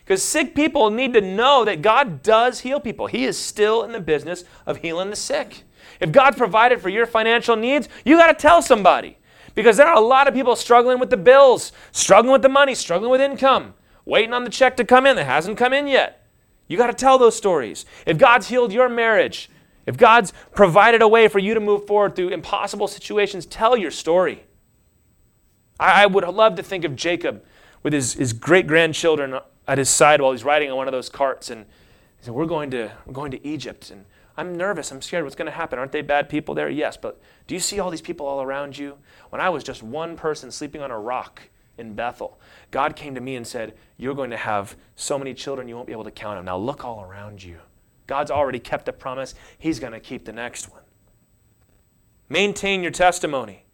[0.03, 3.07] Because sick people need to know that God does heal people.
[3.07, 5.63] He is still in the business of healing the sick.
[5.99, 9.17] If God's provided for your financial needs, you got to tell somebody.
[9.55, 12.75] Because there are a lot of people struggling with the bills, struggling with the money,
[12.75, 16.27] struggling with income, waiting on the check to come in that hasn't come in yet.
[16.67, 17.85] You got to tell those stories.
[18.05, 19.49] If God's healed your marriage,
[19.85, 23.91] if God's provided a way for you to move forward through impossible situations, tell your
[23.91, 24.45] story.
[25.79, 27.43] I, I would love to think of Jacob
[27.83, 31.09] with his, his great grandchildren at his side while he's riding on one of those
[31.09, 31.49] carts.
[31.49, 31.65] And
[32.17, 33.91] he said, we're going, to, we're going to Egypt.
[33.91, 34.05] And
[34.37, 34.91] I'm nervous.
[34.91, 35.23] I'm scared.
[35.23, 35.79] What's going to happen?
[35.79, 36.69] Aren't they bad people there?
[36.69, 36.97] Yes.
[36.97, 38.97] But do you see all these people all around you?
[39.29, 41.43] When I was just one person sleeping on a rock
[41.77, 42.39] in Bethel,
[42.71, 45.87] God came to me and said, You're going to have so many children you won't
[45.87, 46.45] be able to count them.
[46.45, 47.59] Now look all around you.
[48.07, 50.83] God's already kept a promise, He's going to keep the next one.
[52.29, 53.65] Maintain your testimony.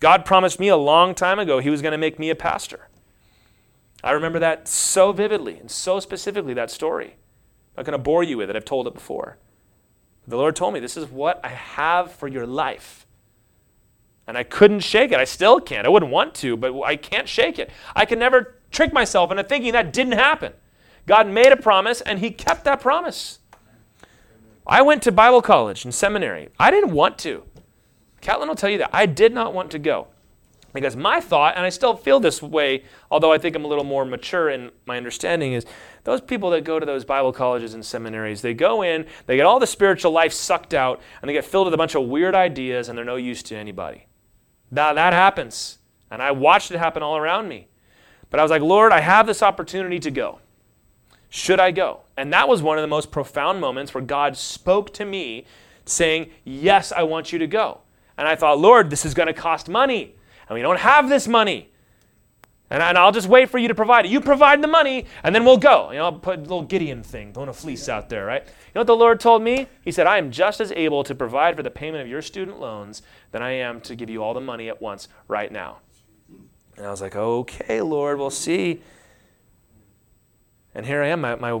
[0.00, 2.88] God promised me a long time ago He was going to make me a pastor.
[4.02, 7.16] I remember that so vividly and so specifically, that story.
[7.76, 9.38] I'm not going to bore you with it, I've told it before.
[10.26, 13.06] The Lord told me, This is what I have for your life.
[14.26, 15.18] And I couldn't shake it.
[15.18, 15.86] I still can't.
[15.86, 17.70] I wouldn't want to, but I can't shake it.
[17.96, 20.52] I can never trick myself into thinking that didn't happen.
[21.08, 23.38] God made a promise and he kept that promise.
[24.66, 26.50] I went to Bible college and seminary.
[26.60, 27.44] I didn't want to.
[28.20, 28.90] Catlin will tell you that.
[28.92, 30.08] I did not want to go.
[30.74, 33.84] Because my thought, and I still feel this way, although I think I'm a little
[33.84, 35.64] more mature in my understanding, is
[36.04, 39.46] those people that go to those Bible colleges and seminaries, they go in, they get
[39.46, 42.34] all the spiritual life sucked out, and they get filled with a bunch of weird
[42.34, 44.06] ideas, and they're no use to anybody.
[44.70, 45.78] Now, that happens.
[46.10, 47.68] And I watched it happen all around me.
[48.28, 50.40] But I was like, Lord, I have this opportunity to go.
[51.28, 52.00] Should I go?
[52.16, 55.44] And that was one of the most profound moments where God spoke to me
[55.84, 57.80] saying, Yes, I want you to go.
[58.16, 60.14] And I thought, Lord, this is going to cost money.
[60.48, 61.70] And we don't have this money.
[62.70, 64.10] And, and I'll just wait for you to provide it.
[64.10, 65.90] You provide the money, and then we'll go.
[65.90, 68.42] You know, I'll put a little Gideon thing, throwing a fleece out there, right?
[68.44, 69.68] You know what the Lord told me?
[69.82, 72.60] He said, I am just as able to provide for the payment of your student
[72.60, 75.78] loans than I am to give you all the money at once right now.
[76.76, 78.82] And I was like, okay, Lord, we'll see.
[80.74, 81.20] And here I am.
[81.20, 81.60] My, my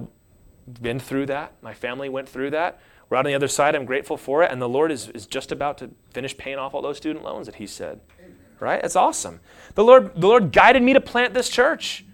[0.80, 1.52] been through that.
[1.62, 2.80] My family went through that.
[3.08, 3.74] We're out on the other side.
[3.74, 4.52] I'm grateful for it.
[4.52, 7.46] And the Lord is, is just about to finish paying off all those student loans
[7.46, 8.00] that He said.
[8.18, 8.36] Amen.
[8.60, 8.82] Right?
[8.82, 9.40] That's awesome.
[9.74, 12.04] The Lord, the Lord guided me to plant this church.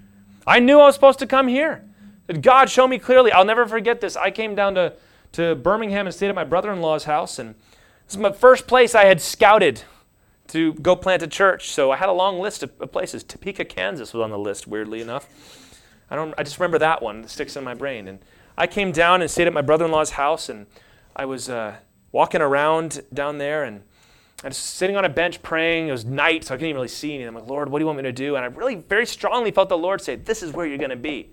[0.46, 1.84] I knew I was supposed to come here.
[2.28, 3.32] Did God show me clearly.
[3.32, 4.16] I'll never forget this.
[4.16, 4.94] I came down to,
[5.32, 7.38] to Birmingham and stayed at my brother in law's house.
[7.38, 7.54] And
[8.06, 9.82] this is my first place I had scouted
[10.48, 11.70] to go plant a church.
[11.70, 13.24] So I had a long list of, of places.
[13.24, 15.28] Topeka, Kansas was on the list, weirdly enough.
[16.10, 16.34] I don't.
[16.36, 18.08] I just remember that one that sticks in my brain.
[18.08, 18.18] And
[18.56, 20.66] I came down and stayed at my brother-in-law's house, and
[21.16, 21.76] I was uh,
[22.12, 23.82] walking around down there, and
[24.42, 25.88] I was sitting on a bench praying.
[25.88, 27.28] It was night, so I couldn't even really see anything.
[27.28, 28.36] I'm like, Lord, what do you want me to do?
[28.36, 30.96] And I really, very strongly felt the Lord say, "This is where you're going to
[30.96, 31.30] be."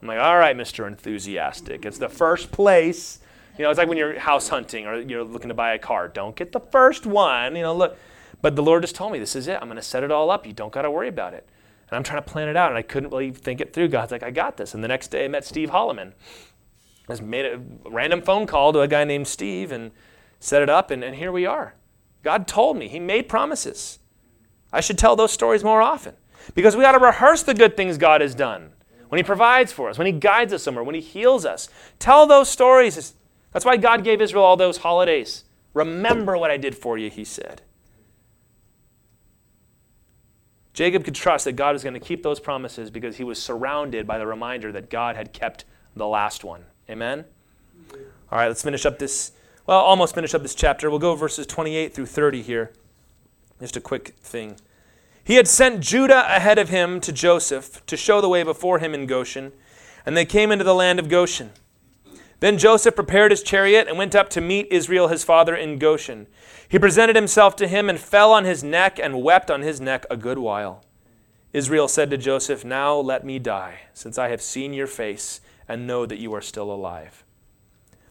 [0.00, 0.86] I'm like, "All right, Mr.
[0.86, 1.84] Enthusiastic.
[1.84, 3.20] It's the first place."
[3.58, 6.08] You know, it's like when you're house hunting or you're looking to buy a car.
[6.08, 7.56] Don't get the first one.
[7.56, 7.96] You know, look.
[8.40, 9.58] But the Lord just told me, "This is it.
[9.60, 10.46] I'm going to set it all up.
[10.46, 11.48] You don't got to worry about it."
[11.92, 13.88] And I'm trying to plan it out, and I couldn't really think it through.
[13.88, 14.72] God's like, I got this.
[14.72, 16.14] And the next day, I met Steve Holloman.
[17.06, 19.90] I just made a random phone call to a guy named Steve and
[20.40, 21.74] set it up, and, and here we are.
[22.22, 23.98] God told me, He made promises.
[24.72, 26.14] I should tell those stories more often
[26.54, 28.70] because we ought to rehearse the good things God has done.
[29.10, 31.68] When He provides for us, when He guides us somewhere, when He heals us.
[31.98, 33.12] Tell those stories.
[33.52, 35.44] That's why God gave Israel all those holidays.
[35.74, 37.60] Remember what I did for you, He said.
[40.72, 44.06] Jacob could trust that God was going to keep those promises because he was surrounded
[44.06, 46.64] by the reminder that God had kept the last one.
[46.88, 47.24] Amen?
[48.30, 49.32] All right, let's finish up this,
[49.66, 50.88] well, almost finish up this chapter.
[50.88, 52.72] We'll go verses 28 through 30 here.
[53.60, 54.56] Just a quick thing.
[55.22, 58.94] He had sent Judah ahead of him to Joseph to show the way before him
[58.94, 59.52] in Goshen,
[60.04, 61.52] and they came into the land of Goshen.
[62.42, 66.26] Then Joseph prepared his chariot and went up to meet Israel his father in Goshen.
[66.68, 70.04] He presented himself to him and fell on his neck and wept on his neck
[70.10, 70.82] a good while.
[71.52, 75.86] Israel said to Joseph, Now let me die, since I have seen your face and
[75.86, 77.22] know that you are still alive.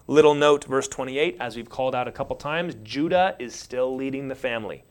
[0.07, 4.29] Little note, verse 28, as we've called out a couple times, Judah is still leading
[4.29, 4.85] the family.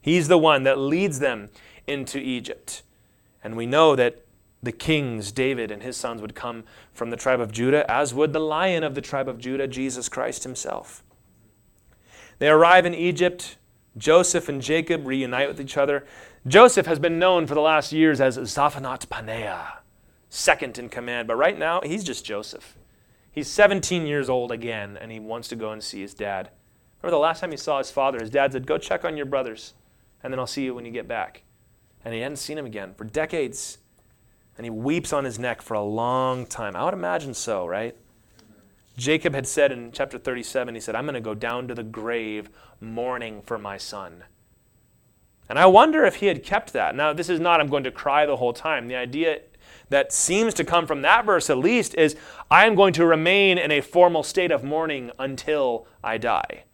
[0.00, 1.50] He's the one that leads them
[1.86, 2.82] into Egypt.
[3.44, 4.24] And we know that
[4.62, 8.32] the kings, David and his sons, would come from the tribe of Judah, as would
[8.32, 11.02] the lion of the tribe of Judah, Jesus Christ himself.
[12.38, 13.56] They arrive in Egypt.
[13.96, 16.06] Joseph and Jacob reunite with each other.
[16.46, 19.78] Joseph has been known for the last years as Zaphenath-paneah,
[20.28, 22.76] second in command, but right now he's just Joseph.
[23.32, 26.50] He's 17 years old again, and he wants to go and see his dad.
[27.02, 29.26] Remember the last time he saw his father, his dad said, Go check on your
[29.26, 29.74] brothers,
[30.22, 31.42] and then I'll see you when you get back.
[32.04, 33.78] And he hadn't seen him again for decades
[34.56, 36.76] and he weeps on his neck for a long time.
[36.76, 37.96] I would imagine so, right?
[38.96, 41.82] Jacob had said in chapter 37, he said, I'm going to go down to the
[41.82, 44.24] grave mourning for my son.
[45.48, 46.94] And I wonder if he had kept that.
[46.94, 48.88] Now, this is not, I'm going to cry the whole time.
[48.88, 49.40] The idea
[49.88, 52.14] that seems to come from that verse, at least, is
[52.50, 56.64] I am going to remain in a formal state of mourning until I die.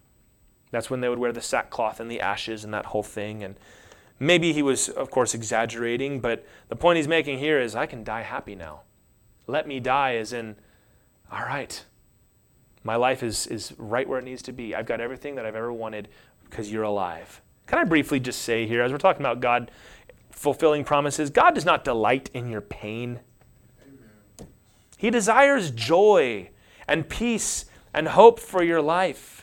[0.71, 3.43] That's when they would wear the sackcloth and the ashes and that whole thing.
[3.43, 3.57] And
[4.19, 8.03] Maybe he was, of course, exaggerating, but the point he's making here is I can
[8.03, 8.81] die happy now.
[9.47, 10.57] Let me die, as in,
[11.31, 11.85] all right,
[12.83, 14.75] my life is, is right where it needs to be.
[14.75, 16.09] I've got everything that I've ever wanted
[16.49, 17.43] because you're alive.
[17.67, 19.71] Can I briefly just say here, as we're talking about God
[20.31, 23.21] fulfilling promises, God does not delight in your pain.
[24.97, 26.51] He desires joy
[26.87, 29.36] and peace and hope for your life.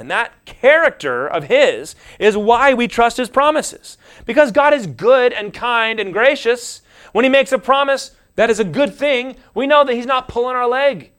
[0.00, 3.98] And that character of His is why we trust His promises.
[4.24, 6.80] Because God is good and kind and gracious.
[7.12, 10.26] When He makes a promise that is a good thing, we know that He's not
[10.26, 11.12] pulling our leg.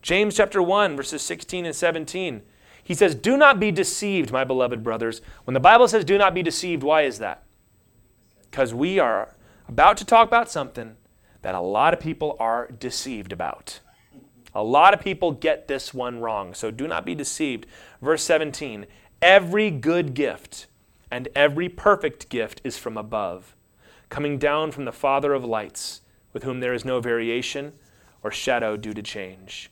[0.00, 2.42] James chapter 1, verses 16 and 17.
[2.82, 5.20] He says, Do not be deceived, my beloved brothers.
[5.44, 7.44] When the Bible says do not be deceived, why is that?
[8.50, 9.34] Because we are
[9.68, 10.96] about to talk about something
[11.42, 13.80] that a lot of people are deceived about.
[14.54, 17.66] A lot of people get this one wrong, so do not be deceived.
[18.00, 18.86] Verse 17
[19.20, 20.66] Every good gift
[21.10, 23.54] and every perfect gift is from above,
[24.08, 26.00] coming down from the Father of lights,
[26.32, 27.72] with whom there is no variation
[28.22, 29.70] or shadow due to change.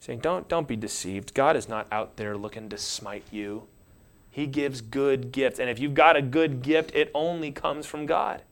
[0.00, 1.34] Saying, don't, don't be deceived.
[1.34, 3.64] God is not out there looking to smite you.
[4.30, 5.60] He gives good gifts.
[5.60, 8.42] And if you've got a good gift, it only comes from God.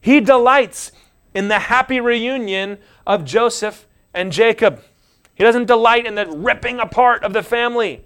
[0.00, 0.92] He delights
[1.34, 4.82] in the happy reunion of Joseph and Jacob.
[5.34, 8.04] He doesn't delight in the ripping apart of the family.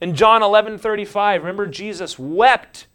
[0.00, 2.86] In John 11 35, remember Jesus wept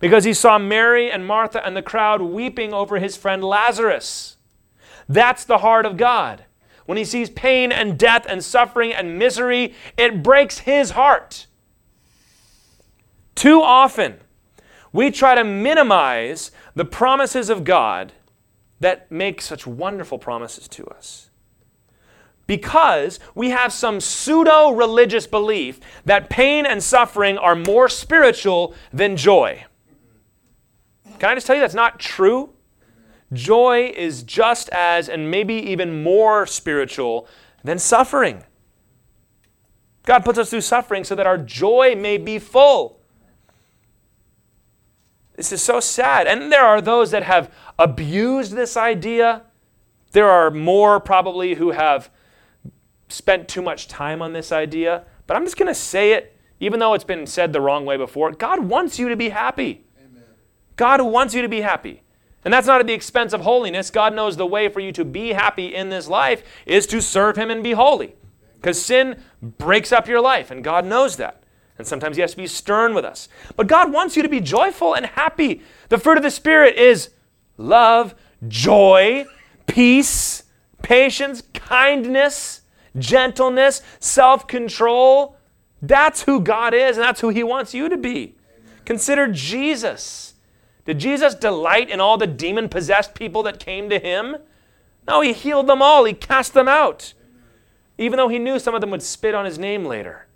[0.00, 4.36] because he saw Mary and Martha and the crowd weeping over his friend Lazarus.
[5.08, 6.44] That's the heart of God.
[6.86, 11.46] When he sees pain and death and suffering and misery, it breaks his heart.
[13.34, 14.18] Too often,
[14.92, 18.12] we try to minimize the promises of God
[18.80, 21.27] that make such wonderful promises to us
[22.48, 29.16] because we have some pseudo religious belief that pain and suffering are more spiritual than
[29.16, 29.64] joy.
[31.20, 32.54] Can I just tell you that's not true?
[33.32, 37.28] Joy is just as, and maybe even more spiritual
[37.62, 38.42] than suffering.
[40.04, 42.98] God puts us through suffering so that our joy may be full.
[45.36, 46.26] This is so sad.
[46.26, 49.42] And there are those that have abused this idea.
[50.12, 52.08] There are more probably who have
[53.08, 56.80] spent too much time on this idea, but I'm just going to say it, even
[56.80, 58.32] though it's been said the wrong way before.
[58.32, 59.84] God wants you to be happy.
[59.98, 60.24] Amen.
[60.76, 62.02] God wants you to be happy.
[62.44, 63.90] And that's not at the expense of holiness.
[63.90, 67.36] God knows the way for you to be happy in this life is to serve
[67.36, 68.14] Him and be holy.
[68.56, 71.42] Because sin breaks up your life, and God knows that.
[71.78, 73.28] And sometimes He has to be stern with us.
[73.54, 75.62] But God wants you to be joyful and happy.
[75.90, 77.10] The fruit of the Spirit is
[77.56, 78.14] love,
[78.48, 79.26] joy,
[79.66, 80.44] peace,
[80.82, 82.62] patience, kindness,
[82.98, 85.36] gentleness, self control.
[85.80, 88.36] That's who God is, and that's who He wants you to be.
[88.84, 90.34] Consider Jesus.
[90.84, 94.36] Did Jesus delight in all the demon possessed people that came to Him?
[95.06, 97.12] No, He healed them all, He cast them out,
[97.98, 100.27] even though He knew some of them would spit on His name later.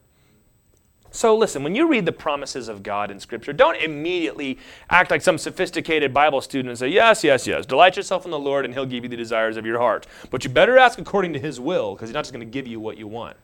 [1.14, 4.58] So, listen, when you read the promises of God in Scripture, don't immediately
[4.88, 8.38] act like some sophisticated Bible student and say, Yes, yes, yes, delight yourself in the
[8.38, 10.06] Lord and He'll give you the desires of your heart.
[10.30, 12.66] But you better ask according to His will because He's not just going to give
[12.66, 13.36] you what you want.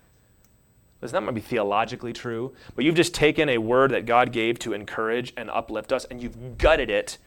[1.02, 4.58] Listen, that might be theologically true, but you've just taken a word that God gave
[4.60, 7.18] to encourage and uplift us, and you've gutted it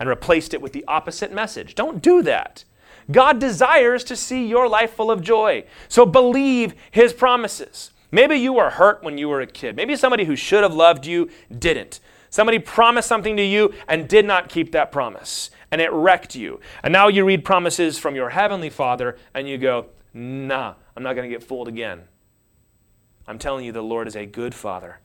[0.00, 1.74] and replaced it with the opposite message.
[1.74, 2.64] Don't do that.
[3.10, 5.64] God desires to see your life full of joy.
[5.88, 7.90] So believe his promises.
[8.10, 9.76] Maybe you were hurt when you were a kid.
[9.76, 12.00] Maybe somebody who should have loved you didn't.
[12.28, 16.60] Somebody promised something to you and did not keep that promise, and it wrecked you.
[16.82, 21.14] And now you read promises from your heavenly Father and you go, nah, I'm not
[21.14, 22.02] going to get fooled again.
[23.26, 25.00] I'm telling you, the Lord is a good Father.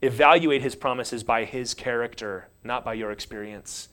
[0.00, 3.88] Evaluate his promises by his character, not by your experience.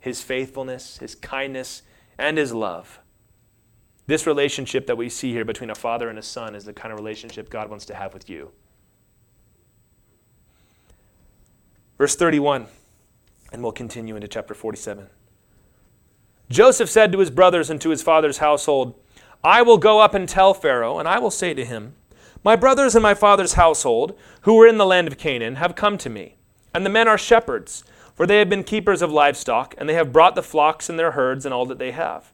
[0.00, 1.82] His faithfulness, his kindness,
[2.18, 3.00] and his love.
[4.06, 6.92] This relationship that we see here between a father and a son is the kind
[6.92, 8.50] of relationship God wants to have with you.
[11.96, 12.66] Verse 31,
[13.52, 15.06] and we'll continue into chapter 47.
[16.50, 18.94] Joseph said to his brothers and to his father's household,
[19.42, 21.94] I will go up and tell Pharaoh, and I will say to him,
[22.42, 25.96] My brothers and my father's household, who were in the land of Canaan, have come
[25.98, 26.36] to me,
[26.74, 27.84] and the men are shepherds,
[28.14, 31.12] for they have been keepers of livestock, and they have brought the flocks and their
[31.12, 32.33] herds and all that they have.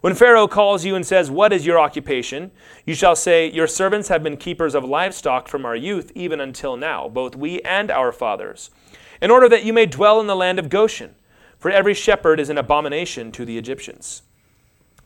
[0.00, 2.50] When Pharaoh calls you and says, What is your occupation?
[2.84, 6.76] you shall say, Your servants have been keepers of livestock from our youth, even until
[6.76, 8.70] now, both we and our fathers,
[9.20, 11.14] in order that you may dwell in the land of Goshen.
[11.58, 14.22] For every shepherd is an abomination to the Egyptians.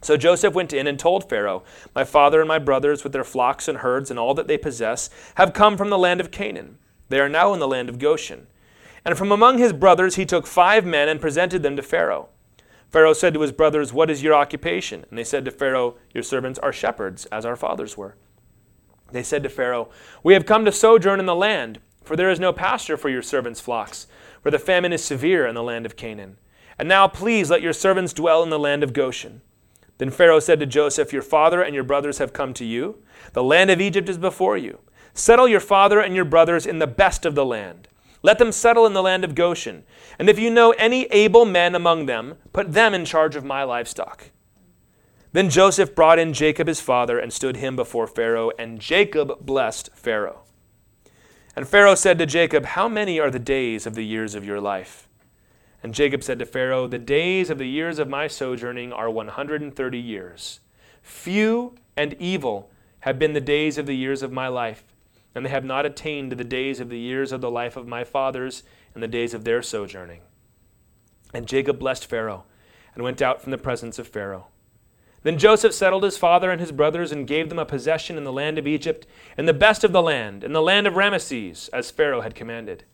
[0.02, 1.62] So Joseph went in and told Pharaoh,
[1.94, 5.10] My father and my brothers, with their flocks and herds and all that they possess,
[5.36, 6.78] have come from the land of Canaan.
[7.08, 8.46] They are now in the land of Goshen.
[9.04, 12.28] And from among his brothers he took five men and presented them to Pharaoh.
[12.90, 15.04] Pharaoh said to his brothers, What is your occupation?
[15.08, 18.16] And they said to Pharaoh, Your servants are shepherds, as our fathers were.
[19.12, 19.88] They said to Pharaoh,
[20.22, 23.22] We have come to sojourn in the land, for there is no pasture for your
[23.22, 24.06] servants' flocks,
[24.42, 26.38] for the famine is severe in the land of Canaan.
[26.78, 29.42] And now please let your servants dwell in the land of Goshen.
[29.98, 33.02] Then Pharaoh said to Joseph, Your father and your brothers have come to you.
[33.34, 34.80] The land of Egypt is before you.
[35.12, 37.86] Settle your father and your brothers in the best of the land
[38.22, 39.84] let them settle in the land of Goshen.
[40.18, 43.62] And if you know any able men among them, put them in charge of my
[43.62, 44.30] livestock.
[45.32, 49.90] Then Joseph brought in Jacob his father and stood him before Pharaoh, and Jacob blessed
[49.94, 50.40] Pharaoh.
[51.56, 54.60] And Pharaoh said to Jacob, How many are the days of the years of your
[54.60, 55.08] life?
[55.82, 59.98] And Jacob said to Pharaoh, The days of the years of my sojourning are 130
[59.98, 60.60] years.
[61.00, 64.84] Few and evil have been the days of the years of my life
[65.34, 67.86] and they have not attained to the days of the years of the life of
[67.86, 68.62] my fathers
[68.94, 70.20] and the days of their sojourning.
[71.32, 72.44] And Jacob blessed Pharaoh
[72.94, 74.48] and went out from the presence of Pharaoh.
[75.22, 78.32] Then Joseph settled his father and his brothers and gave them a possession in the
[78.32, 79.06] land of Egypt,
[79.36, 82.84] in the best of the land, in the land of Rameses, as Pharaoh had commanded.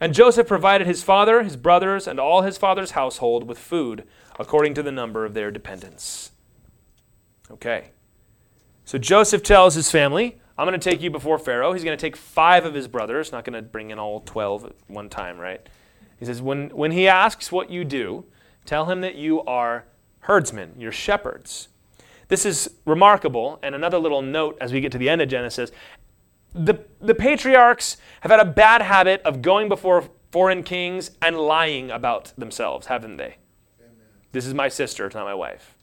[0.00, 4.04] And Joseph provided his father, his brothers, and all his father's household with food
[4.38, 6.30] according to the number of their dependents.
[7.50, 7.90] Okay.
[8.84, 11.72] So Joseph tells his family, I'm going to take you before Pharaoh.
[11.72, 14.64] He's going to take five of his brothers, not going to bring in all 12
[14.64, 15.66] at one time, right?
[16.18, 18.24] He says, when, when he asks what you do,
[18.64, 19.84] tell him that you are
[20.20, 21.68] herdsmen, you're shepherds.
[22.26, 23.60] This is remarkable.
[23.62, 25.70] And another little note as we get to the end of Genesis
[26.54, 31.90] the, the patriarchs have had a bad habit of going before foreign kings and lying
[31.90, 33.36] about themselves, haven't they?
[33.80, 34.06] Amen.
[34.32, 35.74] This is my sister, it's not my wife.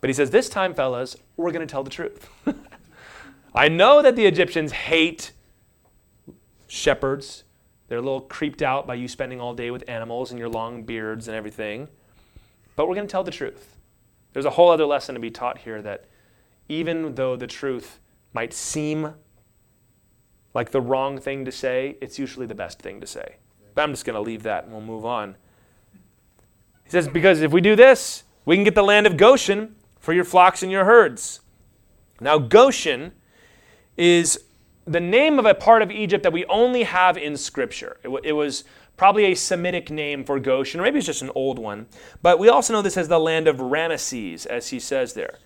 [0.00, 2.28] But he says, This time, fellas, we're going to tell the truth.
[3.54, 5.32] I know that the Egyptians hate
[6.68, 7.44] shepherds.
[7.88, 10.84] They're a little creeped out by you spending all day with animals and your long
[10.84, 11.88] beards and everything.
[12.76, 13.76] But we're going to tell the truth.
[14.32, 16.04] There's a whole other lesson to be taught here that
[16.68, 17.98] even though the truth
[18.32, 19.14] might seem
[20.54, 23.36] like the wrong thing to say, it's usually the best thing to say.
[23.74, 25.36] But I'm just going to leave that and we'll move on.
[26.84, 30.12] He says, Because if we do this, we can get the land of Goshen for
[30.12, 31.40] your flocks and your herds.
[32.20, 33.12] Now, Goshen
[33.96, 34.44] is
[34.86, 37.98] the name of a part of Egypt that we only have in Scripture.
[38.02, 38.64] It, w- it, was
[38.96, 41.86] probably a Semitic name for Goshen, or maybe it's just an old one.
[42.22, 45.38] But we also know this as the land of Ramesses, as he says there.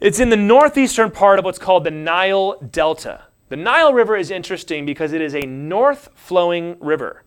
[0.00, 3.24] It's in the northeastern part of what's called the Nile Delta.
[3.48, 7.22] The Nile River is interesting because it is a north flowing river.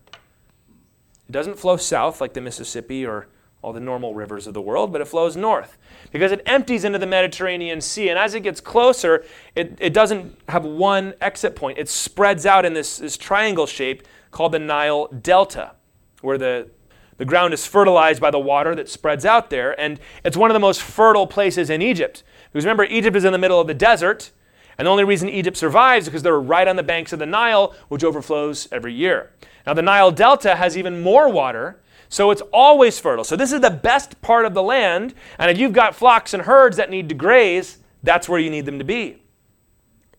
[1.28, 3.28] It doesn't flow south like the Mississippi or
[3.62, 5.78] all the normal rivers of the world, but it flows north
[6.12, 8.10] because it empties into the Mediterranean Sea.
[8.10, 11.78] And as it gets closer, it, it doesn't have one exit point.
[11.78, 15.74] It spreads out in this, this triangle shape called the Nile Delta,
[16.22, 16.70] where the,
[17.18, 19.78] the ground is fertilized by the water that spreads out there.
[19.80, 22.24] And it's one of the most fertile places in Egypt.
[22.54, 24.32] Because remember, Egypt is in the middle of the desert.
[24.78, 27.26] And the only reason Egypt survives is because they're right on the banks of the
[27.26, 29.32] Nile, which overflows every year.
[29.68, 33.24] Now, the Nile Delta has even more water so it's always fertile.
[33.24, 35.14] So this is the best part of the land.
[35.38, 38.66] And if you've got flocks and herds that need to graze, that's where you need
[38.66, 39.22] them to be.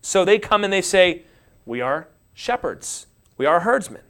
[0.00, 1.22] So they come and they say,
[1.66, 4.02] We are shepherds, we are herdsmen.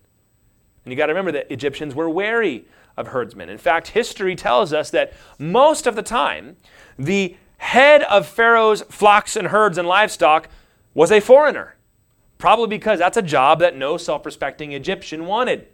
[0.85, 2.66] And you got to remember that Egyptians were wary
[2.97, 3.49] of herdsmen.
[3.49, 6.57] In fact, history tells us that most of the time,
[6.99, 10.49] the head of Pharaoh's flocks and herds and livestock
[10.95, 11.76] was a foreigner.
[12.39, 15.66] Probably because that's a job that no self respecting Egyptian wanted.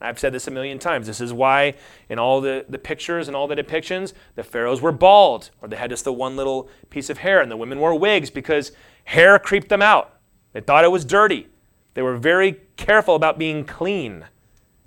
[0.00, 1.06] I've said this a million times.
[1.06, 1.74] This is why,
[2.08, 5.76] in all the, the pictures and all the depictions, the pharaohs were bald, or they
[5.76, 8.72] had just the one little piece of hair, and the women wore wigs because
[9.04, 10.18] hair creeped them out.
[10.52, 11.48] They thought it was dirty.
[11.94, 14.26] They were very careful about being clean.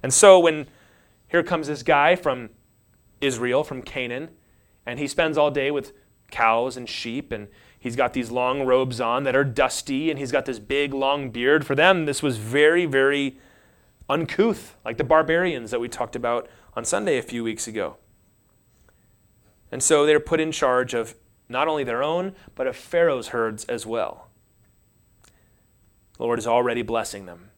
[0.03, 0.67] And so, when
[1.27, 2.49] here comes this guy from
[3.19, 4.29] Israel, from Canaan,
[4.85, 5.91] and he spends all day with
[6.29, 7.47] cows and sheep, and
[7.79, 11.31] he's got these long robes on that are dusty, and he's got this big long
[11.31, 11.65] beard.
[11.65, 13.37] For them, this was very, very
[14.09, 17.97] uncouth, like the barbarians that we talked about on Sunday a few weeks ago.
[19.71, 21.15] And so they're put in charge of
[21.47, 24.27] not only their own, but of Pharaoh's herds as well.
[26.17, 27.51] The Lord is already blessing them.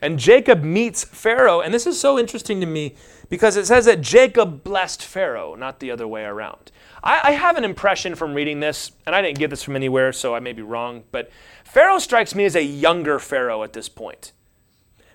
[0.00, 2.94] And Jacob meets Pharaoh, and this is so interesting to me
[3.28, 6.70] because it says that Jacob blessed Pharaoh, not the other way around.
[7.02, 10.12] I, I have an impression from reading this, and I didn't get this from anywhere,
[10.12, 11.30] so I may be wrong, but
[11.64, 14.32] Pharaoh strikes me as a younger Pharaoh at this point.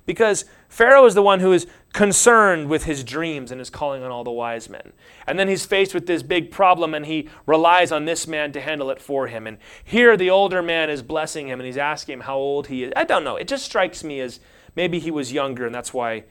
[0.06, 4.12] Because Pharaoh is the one who is concerned with his dreams and is calling on
[4.12, 4.93] all the wise men.
[5.28, 8.62] And then he's faced with this big problem and he relies on this man to
[8.62, 9.47] handle it for him.
[9.47, 12.84] And here the older man is blessing him and he's asking him how old he
[12.84, 12.93] is.
[12.95, 13.36] I don't know.
[13.36, 14.39] It just strikes me as
[14.76, 16.26] maybe he was younger and that's why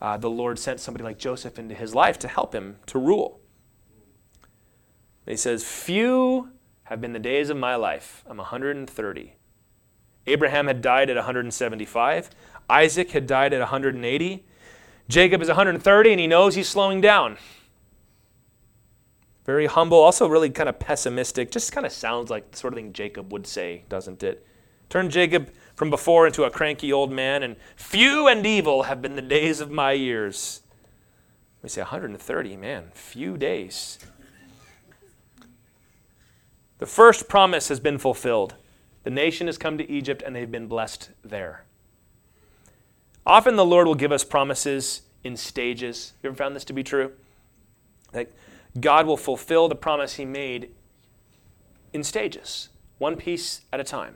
[0.00, 3.40] uh, the Lord sent somebody like Joseph into his life to help him to rule.
[5.26, 6.50] He says, Few
[6.84, 8.24] have been the days of my life.
[8.26, 9.36] I'm 130.
[10.26, 12.30] Abraham had died at 175.
[12.70, 14.44] Isaac had died at 180.
[15.08, 17.36] Jacob is 130 and he knows he's slowing down.
[19.44, 21.50] Very humble, also really kind of pessimistic.
[21.50, 24.46] Just kind of sounds like the sort of thing Jacob would say, doesn't it?
[24.88, 29.16] Turn Jacob from before into a cranky old man, and few and evil have been
[29.16, 30.62] the days of my years.
[31.62, 33.98] We say 130, man, few days.
[36.78, 38.54] The first promise has been fulfilled.
[39.04, 41.64] The nation has come to Egypt and they've been blessed there.
[43.26, 46.14] Often the Lord will give us promises in stages.
[46.22, 47.12] You ever found this to be true?
[48.12, 48.30] That
[48.78, 50.70] God will fulfill the promise He made
[51.92, 52.68] in stages,
[52.98, 54.14] one piece at a time.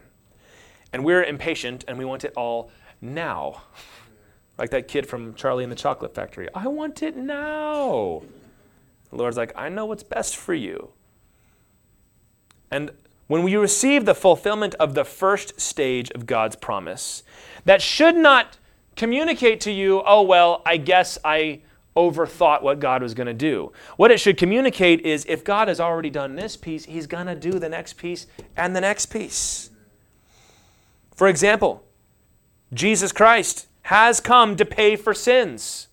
[0.93, 3.63] And we're impatient and we want it all now.
[4.57, 6.49] Like that kid from Charlie and the Chocolate Factory.
[6.55, 8.23] I want it now.
[9.11, 10.91] The Lord's like, I know what's best for you.
[12.71, 12.93] And
[13.27, 17.25] when we receive the fulfillment of the first stage of God's promise,
[17.65, 18.59] that should not
[18.97, 21.61] communicate to you, oh, well, I guess I
[21.97, 23.72] overthought what God was going to do.
[23.97, 27.34] What it should communicate is if God has already done this piece, He's going to
[27.34, 28.26] do the next piece
[28.57, 29.70] and the next piece.
[31.14, 31.84] For example,
[32.72, 35.88] Jesus Christ has come to pay for sins.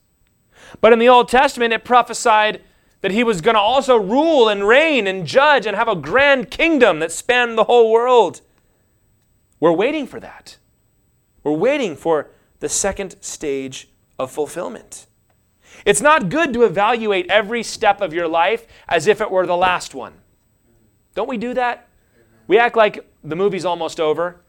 [0.80, 2.62] But in the Old Testament, it prophesied
[3.02, 6.50] that he was going to also rule and reign and judge and have a grand
[6.50, 8.42] kingdom that spanned the whole world.
[9.60, 10.58] We're waiting for that.
[11.44, 12.30] We're waiting for
[12.62, 15.08] the second stage of fulfillment.
[15.86, 19.58] It's not good to evaluate every step of your life as if it were the
[19.58, 20.14] last one.
[21.16, 21.90] Don't we do that?
[22.48, 24.42] We act like the movie's almost over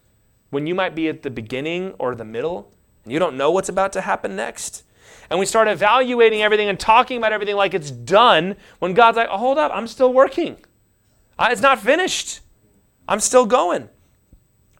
[0.51, 2.73] when you might be at the beginning or the middle
[3.05, 4.85] and you don't know what's about to happen next.
[5.31, 9.29] And we start evaluating everything and talking about everything like it's done when God's like,
[9.31, 10.59] oh, hold up, I'm still working.
[11.41, 12.41] It's not finished.
[13.09, 13.89] I'm still going.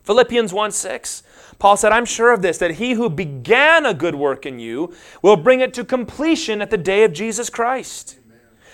[0.03, 1.23] Philippians 1 6.
[1.63, 4.93] Paul said, I'm sure of this, that he who began a good work in you
[5.23, 8.19] will bring it to completion at the day of Jesus Christ.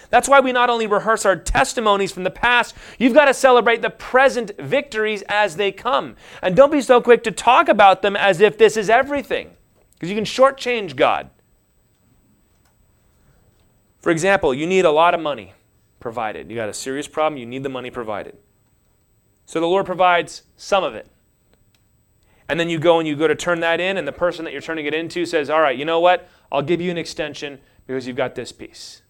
[0.08, 3.82] That's why we not only rehearse our testimonies from the past, you've got to celebrate
[3.82, 6.16] the present victories as they come.
[6.40, 9.50] And don't be so quick to talk about them as if this is everything,
[9.92, 11.28] because you can shortchange God.
[14.00, 15.52] For example, you need a lot of money
[16.00, 16.48] provided.
[16.48, 18.38] You got a serious problem, you need the money provided.
[19.44, 21.06] So the Lord provides some of it
[22.48, 24.52] and then you go and you go to turn that in, and the person that
[24.52, 26.28] you're turning it into says, All right, you know what?
[26.50, 29.02] I'll give you an extension because you've got this piece.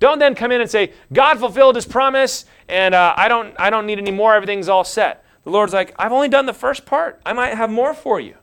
[0.00, 3.70] Don't then come in and say, God fulfilled his promise, and uh, I, don't, I
[3.70, 4.34] don't need any more.
[4.34, 5.24] Everything's all set.
[5.44, 7.20] The Lord's like, I've only done the first part.
[7.24, 8.34] I might have more for you.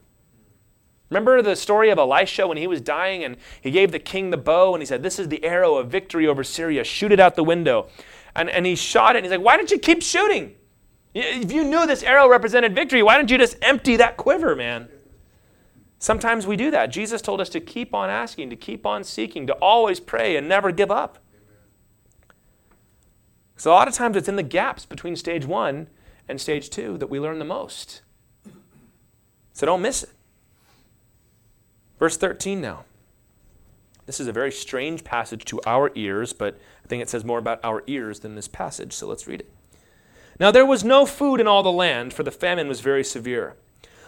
[1.09, 4.38] Remember the story of Elisha when he was dying and he gave the king the
[4.38, 6.86] bow and he said, This is the arrow of victory over Syria.
[6.86, 7.89] Shoot it out the window.
[8.34, 10.55] And, and he shot it and he's like, Why don't you keep shooting?
[11.14, 14.88] If you knew this arrow represented victory, why don't you just empty that quiver, man?
[15.99, 16.88] Sometimes we do that.
[16.88, 20.47] Jesus told us to keep on asking, to keep on seeking, to always pray and
[20.47, 21.20] never give up.
[23.55, 25.88] So, a lot of times it's in the gaps between stage one
[26.28, 28.01] and stage two that we learn the most.
[29.53, 30.09] So don't miss it.
[31.99, 32.86] Verse 13 now.
[34.05, 37.38] This is a very strange passage to our ears, but I think it says more
[37.38, 39.51] about our ears than this passage, so let's read it.
[40.40, 43.56] Now there was no food in all the land, for the famine was very severe,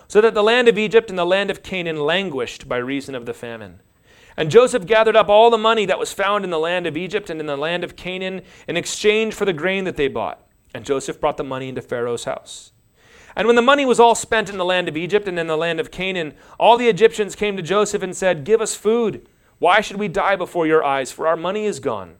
[0.07, 3.25] so that the land of Egypt and the land of Canaan languished by reason of
[3.25, 3.79] the famine.
[4.35, 7.29] And Joseph gathered up all the money that was found in the land of Egypt
[7.29, 10.39] and in the land of Canaan in exchange for the grain that they bought.
[10.73, 12.71] And Joseph brought the money into Pharaoh's house.
[13.35, 15.57] And when the money was all spent in the land of Egypt and in the
[15.57, 19.27] land of Canaan, all the Egyptians came to Joseph and said, Give us food.
[19.59, 21.11] Why should we die before your eyes?
[21.11, 22.15] For our money is gone.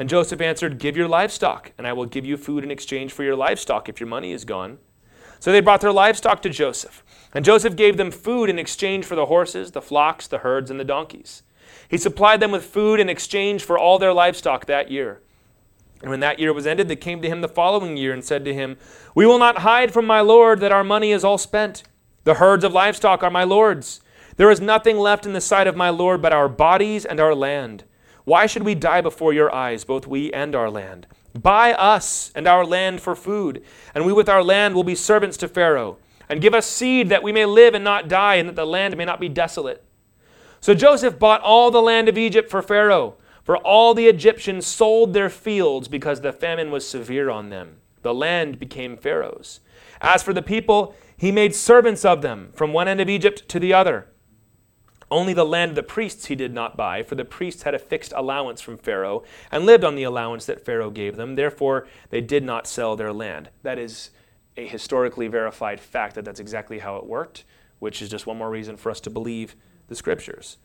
[0.00, 3.22] And Joseph answered, Give your livestock, and I will give you food in exchange for
[3.22, 4.78] your livestock if your money is gone.
[5.40, 7.04] So they brought their livestock to Joseph.
[7.34, 10.80] And Joseph gave them food in exchange for the horses, the flocks, the herds, and
[10.80, 11.42] the donkeys.
[11.86, 15.20] He supplied them with food in exchange for all their livestock that year.
[16.00, 18.42] And when that year was ended, they came to him the following year and said
[18.46, 18.78] to him,
[19.14, 21.82] We will not hide from my Lord that our money is all spent.
[22.24, 24.00] The herds of livestock are my Lord's.
[24.38, 27.34] There is nothing left in the sight of my Lord but our bodies and our
[27.34, 27.84] land.
[28.30, 31.08] Why should we die before your eyes, both we and our land?
[31.36, 33.60] Buy us and our land for food,
[33.92, 35.96] and we with our land will be servants to Pharaoh.
[36.28, 38.96] And give us seed that we may live and not die, and that the land
[38.96, 39.82] may not be desolate.
[40.60, 45.12] So Joseph bought all the land of Egypt for Pharaoh, for all the Egyptians sold
[45.12, 47.78] their fields because the famine was severe on them.
[48.02, 49.58] The land became Pharaoh's.
[50.00, 53.58] As for the people, he made servants of them from one end of Egypt to
[53.58, 54.06] the other.
[55.10, 57.80] Only the land of the priests he did not buy, for the priests had a
[57.80, 61.34] fixed allowance from Pharaoh and lived on the allowance that Pharaoh gave them.
[61.34, 63.50] Therefore, they did not sell their land.
[63.62, 64.10] That is
[64.56, 67.44] a historically verified fact that that's exactly how it worked,
[67.80, 69.56] which is just one more reason for us to believe
[69.88, 70.58] the scriptures.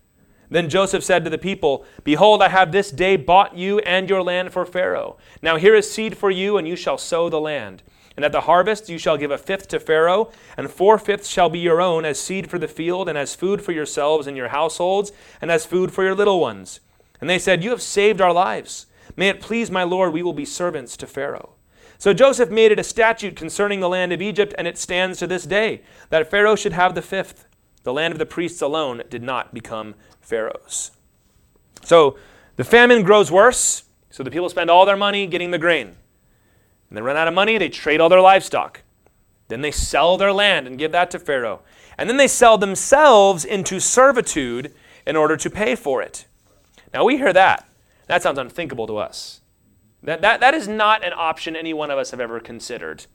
[0.50, 4.22] Then Joseph said to the people, Behold, I have this day bought you and your
[4.22, 5.18] land for Pharaoh.
[5.42, 7.82] Now here is seed for you, and you shall sow the land.
[8.16, 11.50] And at the harvest you shall give a fifth to Pharaoh, and four fifths shall
[11.50, 14.50] be your own, as seed for the field, and as food for yourselves and your
[14.50, 15.12] households,
[15.42, 16.80] and as food for your little ones.
[17.20, 18.86] And they said, You have saved our lives.
[19.16, 21.54] May it please my Lord, we will be servants to Pharaoh.
[21.98, 25.28] So Joseph made it a statute concerning the land of Egypt, and it stands to
[25.28, 27.48] this day, that Pharaoh should have the fifth.
[27.84, 30.92] The land of the priests alone did not become Pharaoh's.
[31.84, 32.18] So
[32.56, 35.96] the famine grows worse, so the people spend all their money getting the grain.
[36.96, 38.82] They run out of money, they trade all their livestock.
[39.48, 41.62] Then they sell their land and give that to Pharaoh.
[41.98, 44.74] And then they sell themselves into servitude
[45.06, 46.26] in order to pay for it.
[46.94, 47.70] Now we hear that.
[48.08, 49.42] That sounds unthinkable to us.
[50.04, 53.06] That, that, that is not an option any one of us have ever considered.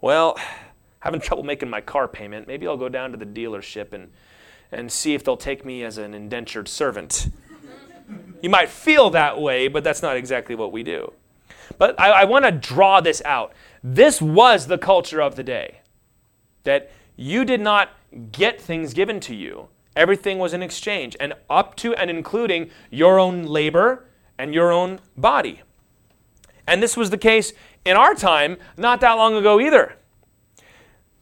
[0.00, 0.38] Well,
[1.00, 2.48] having trouble making my car payment.
[2.48, 4.10] Maybe I'll go down to the dealership and,
[4.72, 7.28] and see if they'll take me as an indentured servant.
[8.42, 11.12] you might feel that way, but that's not exactly what we do.
[11.78, 13.52] But I, I want to draw this out.
[13.82, 15.80] This was the culture of the day
[16.64, 17.90] that you did not
[18.32, 23.18] get things given to you, everything was in exchange, and up to and including your
[23.18, 24.04] own labor
[24.38, 25.62] and your own body.
[26.66, 27.52] And this was the case
[27.84, 29.96] in our time not that long ago either.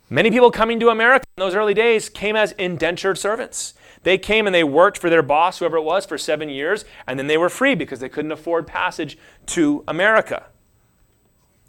[0.08, 3.74] Many people coming to America in those early days came as indentured servants.
[4.02, 7.18] They came and they worked for their boss, whoever it was, for seven years, and
[7.18, 10.46] then they were free because they couldn't afford passage to America.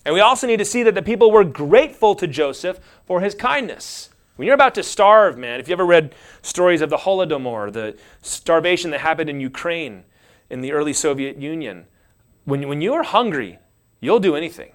[0.05, 3.36] And we also need to see that the people were grateful to Joseph for his
[3.36, 4.09] kindness.
[4.38, 7.97] When you're about to starve, man, if you ever read stories of the Holodomor, the
[8.21, 10.03] starvation that happened in Ukraine
[10.49, 11.88] in the early Soviet Union,
[12.45, 13.59] when, when you are hungry,
[13.99, 14.71] you'll do anything.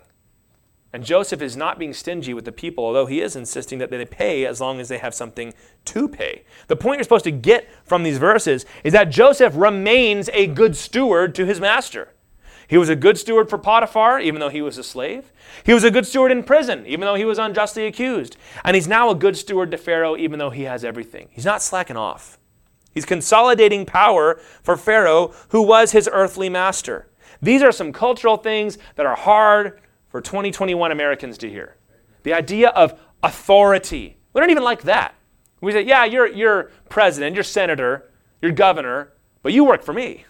[0.93, 4.05] And Joseph is not being stingy with the people, although he is insisting that they
[4.05, 5.55] pay as long as they have something
[5.87, 6.45] to pay.
[6.69, 10.77] The point you're supposed to get from these verses is that Joseph remains a good
[10.77, 12.13] steward to his master.
[12.69, 15.33] He was a good steward for Potiphar, even though he was a slave.
[15.65, 18.37] He was a good steward in prison, even though he was unjustly accused.
[18.65, 21.29] And he's now a good steward to Pharaoh, even though he has everything.
[21.33, 22.39] He's not slacking off.
[22.95, 27.09] He's consolidating power for Pharaoh, who was his earthly master.
[27.41, 29.81] These are some cultural things that are hard
[30.13, 31.77] for 2021 Americans to hear.
[32.23, 34.19] The idea of authority.
[34.33, 35.15] We don't even like that.
[35.63, 38.11] We say, yeah, you're, you're president, you're senator,
[38.43, 40.27] you're governor, but you work for me.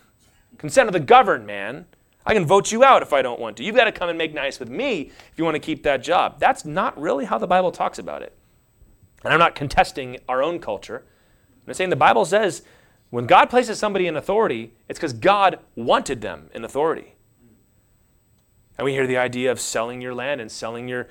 [0.56, 1.86] Consent of the governed, man.
[2.24, 3.64] I can vote you out if I don't want to.
[3.64, 6.02] You've got to come and make nice with me if you want to keep that
[6.02, 6.38] job.
[6.38, 8.36] That's not really how the Bible talks about it.
[9.24, 11.04] And I'm not contesting our own culture.
[11.66, 12.62] I'm saying the Bible says
[13.10, 17.16] when God places somebody in authority, it's because God wanted them in authority.
[18.82, 21.06] And we hear the idea of selling your land and selling your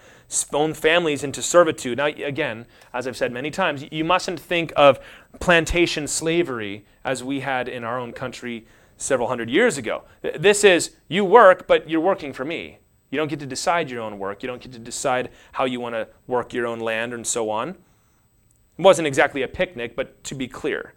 [0.51, 1.99] own families into servitude.
[1.99, 4.99] Now, again, as I've said many times, you mustn't think of
[5.39, 8.67] plantation slavery as we had in our own country
[8.97, 10.03] several hundred years ago.
[10.37, 12.79] This is you work, but you're working for me.
[13.09, 14.43] You don't get to decide your own work.
[14.43, 17.49] You don't get to decide how you want to work your own land and so
[17.49, 17.69] on.
[17.69, 17.77] It
[18.79, 20.93] wasn't exactly a picnic, but to be clear,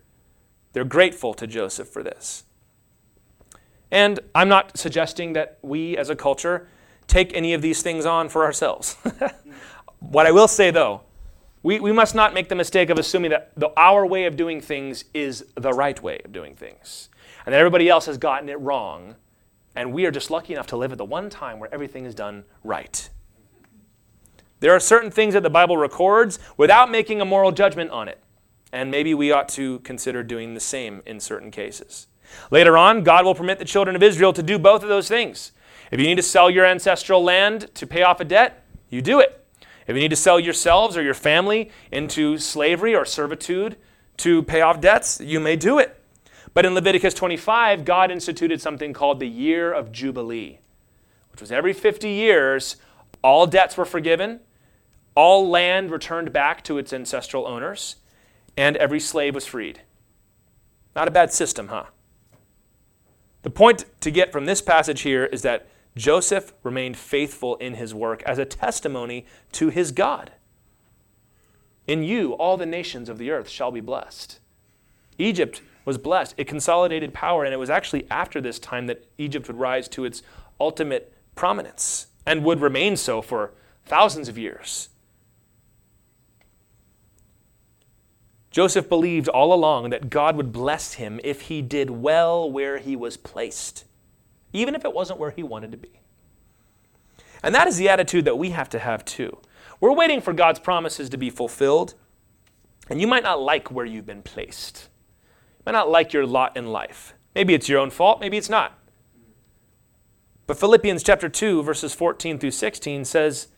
[0.73, 2.43] they're grateful to Joseph for this.
[3.95, 6.67] And I'm not suggesting that we as a culture
[7.07, 8.97] take any of these things on for ourselves.
[10.01, 11.03] what I will say, though,
[11.63, 14.61] we, we must not make the mistake of assuming that the, our way of doing
[14.61, 17.09] things is the right way of doing things,
[17.47, 19.15] and that everybody else has gotten it wrong,
[19.77, 22.17] and we are just lucky enough to live at the one time where everything is
[22.17, 23.09] done right.
[24.59, 28.21] There are certain things that the Bible records without making a moral judgment on it,
[28.73, 32.09] and maybe we ought to consider doing the same in certain cases.
[32.51, 35.53] Later on, God will permit the children of Israel to do both of those things.
[35.91, 39.21] If you need to sell your ancestral land to pay off a debt, you do
[39.21, 39.45] it.
[39.87, 43.77] If you need to sell yourselves or your family into slavery or servitude
[44.19, 46.01] to pay off debts, you may do it.
[46.55, 50.61] But in Leviticus 25, God instituted something called the year of Jubilee,
[51.33, 52.77] which was every 50 years,
[53.23, 54.41] all debts were forgiven,
[55.15, 57.97] all land returned back to its ancestral owners,
[58.57, 59.81] and every slave was freed.
[60.95, 61.85] Not a bad system, huh?
[63.45, 67.95] The point to get from this passage here is that Joseph remained faithful in his
[67.95, 70.33] work as a testimony to his God.
[71.87, 74.41] In you, all the nations of the earth shall be blessed.
[75.19, 76.35] Egypt was blessed.
[76.39, 80.07] It consolidated power, and it was actually after this time that Egypt would rise to
[80.07, 80.23] its
[80.59, 83.53] ultimate prominence and would remain so for
[83.85, 84.89] thousands of years.
[88.55, 92.95] Joseph believed all along that God would bless him if he did well where he
[92.95, 93.85] was placed
[94.55, 96.01] even if it wasn't where he wanted to be.
[97.43, 99.39] And that is the attitude that we have to have too.
[99.81, 101.95] We're waiting for God's promises to be fulfilled,
[102.89, 104.89] and you might not like where you've been placed.
[105.59, 107.15] You might not like your lot in life.
[107.35, 108.79] Maybe it's your own fault, maybe it's not.
[110.47, 113.49] But Philippians chapter 2 verses 14 through 16 says,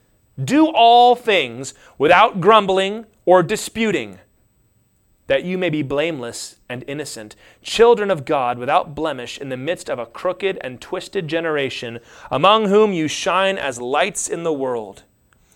[0.42, 4.18] "Do all things without grumbling or disputing."
[5.26, 9.90] That you may be blameless and innocent, children of God without blemish in the midst
[9.90, 11.98] of a crooked and twisted generation,
[12.30, 15.02] among whom you shine as lights in the world,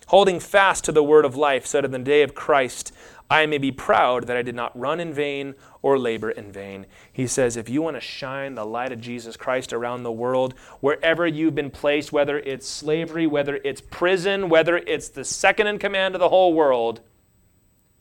[0.07, 2.91] holding fast to the word of life, so that in the day of Christ
[3.29, 6.85] I may be proud that I did not run in vain or labor in vain.
[7.13, 10.53] He says, if you want to shine the light of Jesus Christ around the world,
[10.81, 15.79] wherever you've been placed, whether it's slavery, whether it's prison, whether it's the second in
[15.79, 16.99] command of the whole world,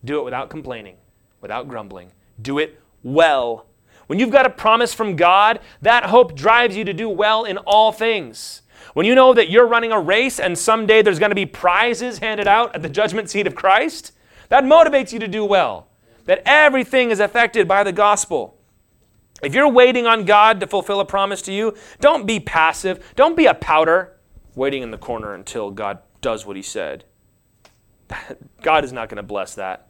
[0.05, 0.97] do it without complaining
[1.41, 2.13] without grumbling.
[2.41, 3.67] Do it well.
[4.07, 7.59] When you've got a promise from God, that hope drives you to do well in
[7.59, 8.63] all things.
[8.95, 12.19] When you know that you're running a race and someday there's going to be prizes
[12.19, 14.13] handed out at the judgment seat of Christ,
[14.49, 15.87] that motivates you to do well.
[16.25, 18.57] That everything is affected by the gospel.
[19.43, 23.13] If you're waiting on God to fulfill a promise to you, don't be passive.
[23.17, 24.17] Don't be a pouter
[24.55, 27.05] waiting in the corner until God does what he said.
[28.63, 29.90] God is not going to bless that.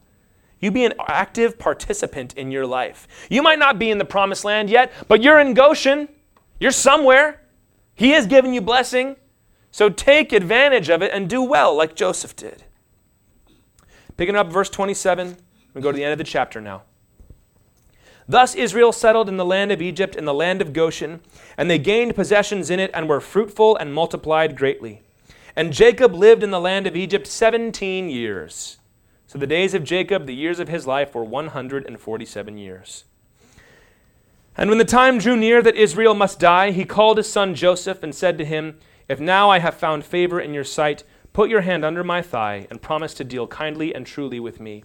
[0.60, 3.08] You be an active participant in your life.
[3.30, 6.08] You might not be in the promised land yet, but you're in Goshen.
[6.58, 7.40] You're somewhere.
[7.94, 9.16] He has given you blessing.
[9.70, 12.64] So take advantage of it and do well, like Joseph did.
[14.16, 15.36] Picking up verse 27,
[15.72, 16.82] we go to the end of the chapter now.
[18.28, 21.20] Thus Israel settled in the land of Egypt, in the land of Goshen,
[21.56, 25.02] and they gained possessions in it and were fruitful and multiplied greatly.
[25.56, 28.78] And Jacob lived in the land of Egypt 17 years.
[29.30, 33.04] So the days of Jacob, the years of his life, were 147 years.
[34.56, 38.02] And when the time drew near that Israel must die, he called his son Joseph
[38.02, 41.60] and said to him, If now I have found favor in your sight, put your
[41.60, 44.82] hand under my thigh and promise to deal kindly and truly with me.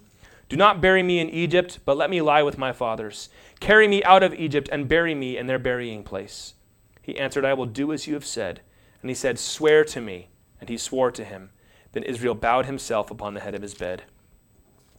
[0.48, 3.28] Do not bury me in Egypt, but let me lie with my fathers.
[3.58, 6.54] Carry me out of Egypt and bury me in their burying place.
[7.02, 8.60] He answered, I will do as you have said.
[9.02, 10.28] And he said, Swear to me.
[10.60, 11.50] And he swore to him.
[11.90, 14.04] Then Israel bowed himself upon the head of his bed.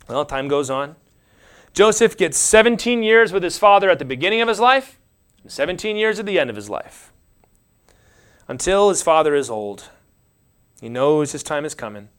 [0.07, 0.95] Well, time goes on.
[1.73, 4.99] Joseph gets 17 years with his father at the beginning of his life,
[5.43, 7.11] and 17 years at the end of his life.
[8.47, 9.89] Until his father is old.
[10.79, 12.09] He knows his time is coming.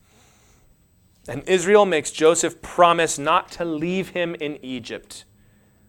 [1.27, 5.25] And Israel makes Joseph promise not to leave him in Egypt,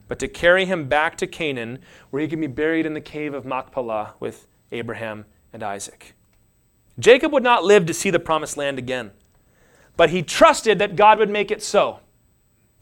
[0.07, 1.79] but to carry him back to Canaan,
[2.09, 6.13] where he can be buried in the cave of Machpelah with Abraham and Isaac.
[6.97, 9.11] Jacob would not live to see the promised land again.
[9.99, 11.99] But he trusted that God would make it so.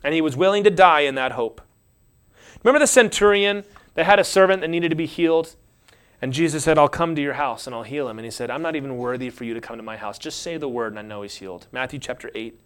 [0.03, 1.61] And he was willing to die in that hope.
[2.63, 3.63] Remember the centurion
[3.95, 5.55] that had a servant that needed to be healed?
[6.21, 8.19] And Jesus said, I'll come to your house and I'll heal him.
[8.19, 10.19] And he said, I'm not even worthy for you to come to my house.
[10.19, 11.65] Just say the word and I know he's healed.
[11.71, 12.61] Matthew chapter 8.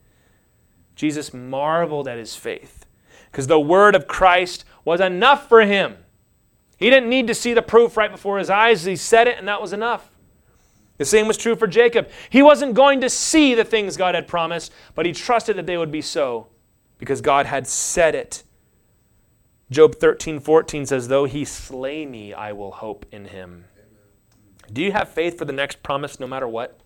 [0.97, 2.85] Jesus marveled at his faith
[3.31, 5.95] because the word of Christ was enough for him.
[6.75, 8.83] He didn't need to see the proof right before his eyes.
[8.83, 10.10] He said it and that was enough.
[11.01, 12.11] The same was true for Jacob.
[12.29, 15.75] He wasn't going to see the things God had promised, but he trusted that they
[15.75, 16.45] would be so
[16.99, 18.43] because God had said it.
[19.71, 23.65] Job 13, 14 says, Though he slay me, I will hope in him.
[24.71, 26.79] Do you have faith for the next promise no matter what?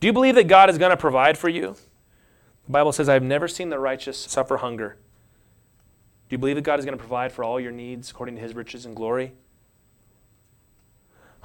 [0.00, 1.76] Do you believe that God is going to provide for you?
[2.64, 4.96] The Bible says, I've never seen the righteous suffer hunger.
[6.30, 8.40] Do you believe that God is going to provide for all your needs according to
[8.40, 9.34] his riches and glory?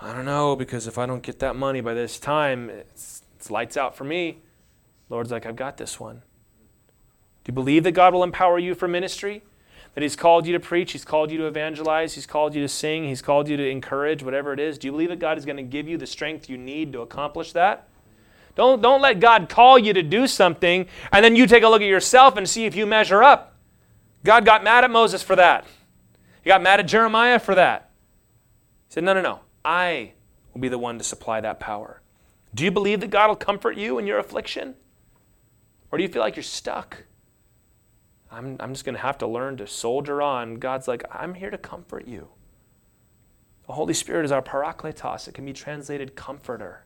[0.02, 3.52] I don't know, because if I don't get that money by this time, it's, it's
[3.52, 4.38] lights out for me.
[5.10, 6.22] Lord's like, I've got this one.
[7.43, 9.43] Do you believe that God will empower you for ministry?
[9.95, 12.70] That He's called you to preach, He's called you to evangelize, He's called you to
[12.70, 14.78] sing, He's called you to encourage, whatever it is?
[14.78, 17.02] Do you believe that God is going to give you the strength you need to
[17.02, 17.88] accomplish that?
[18.56, 21.82] Don't, don't let God call you to do something and then you take a look
[21.82, 23.56] at yourself and see if you measure up.
[24.24, 25.66] God got mad at Moses for that.
[26.41, 27.89] He got mad at Jeremiah for that.
[28.88, 29.39] He said, No, no, no.
[29.64, 30.14] I
[30.53, 32.01] will be the one to supply that power.
[32.53, 34.76] Do you believe that God will comfort you in your affliction?
[35.91, 37.03] Or do you feel like you're stuck?
[38.32, 40.55] I'm, I'm just going to have to learn to soldier on.
[40.55, 42.30] God's like, I'm here to comfort you.
[43.68, 45.28] The Holy Spirit is our parakletos.
[45.28, 46.86] It can be translated comforter.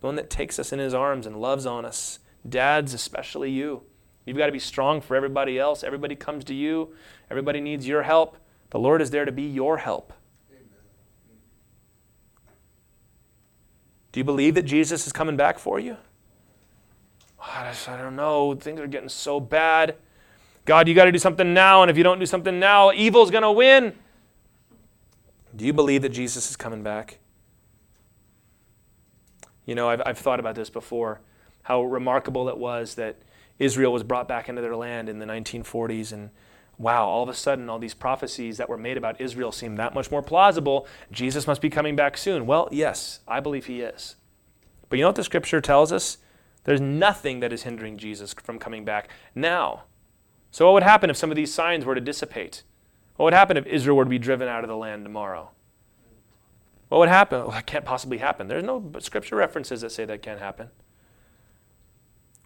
[0.00, 2.20] The one that takes us in his arms and loves on us.
[2.48, 3.82] Dads, especially you.
[4.24, 5.82] You've got to be strong for everybody else.
[5.82, 6.94] Everybody comes to you.
[7.30, 8.36] Everybody needs your help.
[8.70, 10.12] The Lord is there to be your help.
[14.12, 15.96] Do you believe that Jesus is coming back for you?
[17.40, 18.54] I don't know.
[18.54, 19.96] Things are getting so bad.
[20.64, 23.30] God, you got to do something now, and if you don't do something now, evil's
[23.30, 23.94] going to win.
[25.56, 27.18] Do you believe that Jesus is coming back?
[29.64, 31.20] You know, I've, I've thought about this before,
[31.62, 33.16] how remarkable it was that
[33.58, 36.30] Israel was brought back into their land in the 1940s, and
[36.78, 39.94] wow, all of a sudden, all these prophecies that were made about Israel seem that
[39.94, 40.86] much more plausible.
[41.10, 42.46] Jesus must be coming back soon.
[42.46, 44.16] Well, yes, I believe he is.
[44.88, 46.18] But you know what the scripture tells us?
[46.64, 49.84] There's nothing that is hindering Jesus from coming back now.
[50.50, 52.62] So, what would happen if some of these signs were to dissipate?
[53.16, 55.50] What would happen if Israel were to be driven out of the land tomorrow?
[56.88, 57.40] What would happen?
[57.40, 58.48] Well, that can't possibly happen.
[58.48, 60.68] There's no scripture references that say that can't happen.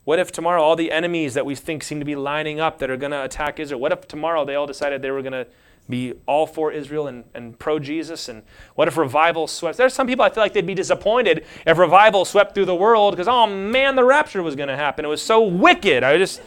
[0.04, 2.90] What if tomorrow all the enemies that we think seem to be lining up that
[2.90, 5.46] are going to attack Israel, what if tomorrow they all decided they were going to
[5.88, 8.28] be all for Israel and, and pro Jesus?
[8.28, 8.42] And
[8.74, 9.78] what if revival swept?
[9.78, 13.14] There's some people I feel like they'd be disappointed if revival swept through the world
[13.14, 15.04] because, oh man, the rapture was going to happen.
[15.04, 16.02] It was so wicked.
[16.02, 16.42] I just.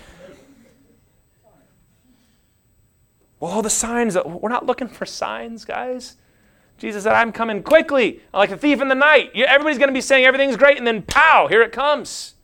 [3.39, 6.17] Well, all the signs, we're not looking for signs, guys.
[6.77, 9.31] Jesus said, I'm coming quickly, like a thief in the night.
[9.33, 12.34] Everybody's going to be saying everything's great, and then pow, here it comes.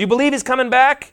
[0.00, 1.12] Do you believe he's coming back?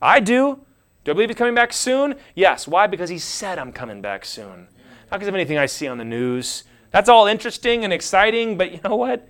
[0.00, 0.64] I do.
[1.04, 2.14] Do I believe he's coming back soon?
[2.34, 2.66] Yes.
[2.66, 2.86] Why?
[2.86, 4.68] Because he said, I'm coming back soon.
[5.10, 6.64] Not because of anything I see on the news.
[6.92, 9.28] That's all interesting and exciting, but you know what?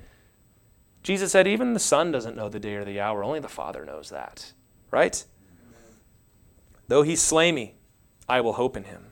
[1.03, 3.25] Jesus said, even the Son doesn't know the day or the hour.
[3.25, 4.53] Only the Father knows that.
[4.93, 5.25] Right?
[6.87, 7.75] Though he slay me,
[8.29, 9.07] I will hope in him.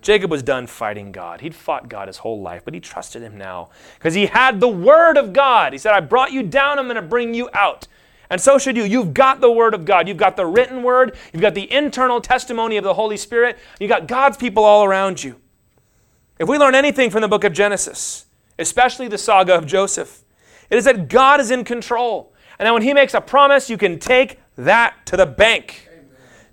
[0.00, 1.40] Jacob was done fighting God.
[1.40, 4.68] He'd fought God his whole life, but he trusted him now because he had the
[4.68, 5.72] word of God.
[5.72, 7.88] He said, I brought you down, I'm going to bring you out.
[8.30, 8.84] And so should you.
[8.84, 10.06] You've got the word of God.
[10.06, 11.16] You've got the written word.
[11.32, 13.58] You've got the internal testimony of the Holy Spirit.
[13.80, 15.36] You've got God's people all around you.
[16.38, 18.26] If we learn anything from the book of Genesis,
[18.58, 20.22] especially the saga of Joseph,
[20.70, 22.32] it is that God is in control.
[22.58, 25.88] And that when he makes a promise, you can take that to the bank.
[25.90, 26.08] Amen.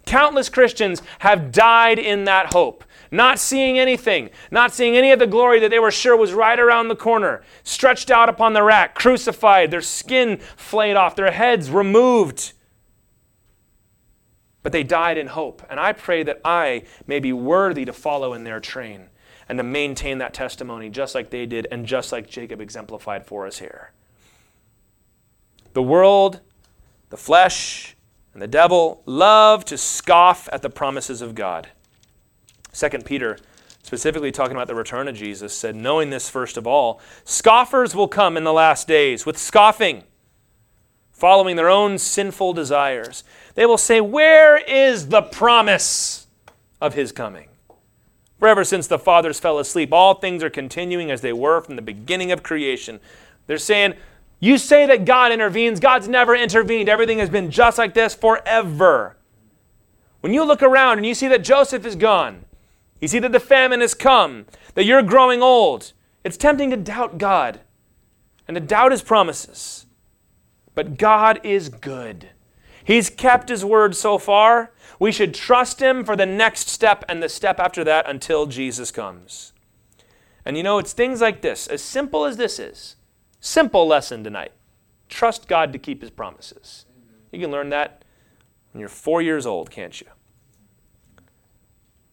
[0.06, 2.84] Countless Christians have died in that hope
[3.16, 6.60] not seeing anything, not seeing any of the glory that they were sure was right
[6.60, 11.70] around the corner, stretched out upon the rack, crucified, their skin flayed off, their heads
[11.70, 12.54] removed.
[14.64, 15.62] But they died in hope.
[15.70, 19.10] And I pray that I may be worthy to follow in their train
[19.48, 23.46] and to maintain that testimony just like they did and just like Jacob exemplified for
[23.46, 23.92] us here.
[25.74, 26.40] The world,
[27.10, 27.96] the flesh,
[28.34, 31.70] and the devil love to scoff at the promises of God.
[32.76, 33.38] Second Peter,
[33.84, 38.10] specifically talking about the return of Jesus, said, Knowing this first of all, scoffers will
[38.10, 40.04] come in the last days with scoffing,
[41.14, 43.24] following their own sinful desires.
[43.54, 46.28] They will say, Where is the promise
[46.82, 47.48] of his coming?
[48.40, 51.78] For ever since the fathers fell asleep, all things are continuing as they were from
[51.78, 53.00] the beginning of creation.
[53.48, 53.94] They're saying,
[54.42, 55.80] You say that God intervenes.
[55.80, 56.90] God's never intervened.
[56.90, 59.16] Everything has been just like this forever.
[60.20, 62.44] When you look around and you see that Joseph is gone,
[63.00, 65.94] you see that the famine has come, that you're growing old.
[66.24, 67.62] It's tempting to doubt God
[68.48, 69.86] and to doubt his promises.
[70.74, 72.30] But God is good.
[72.84, 74.72] He's kept his word so far.
[75.00, 78.92] We should trust him for the next step and the step after that until Jesus
[78.92, 79.54] comes.
[80.46, 82.96] And you know, it's things like this, as simple as this is,
[83.46, 84.54] Simple lesson tonight.
[85.08, 86.88] Trust God to keep his promises.
[87.32, 88.04] You can learn that
[88.72, 90.08] when you're four years old, can't you?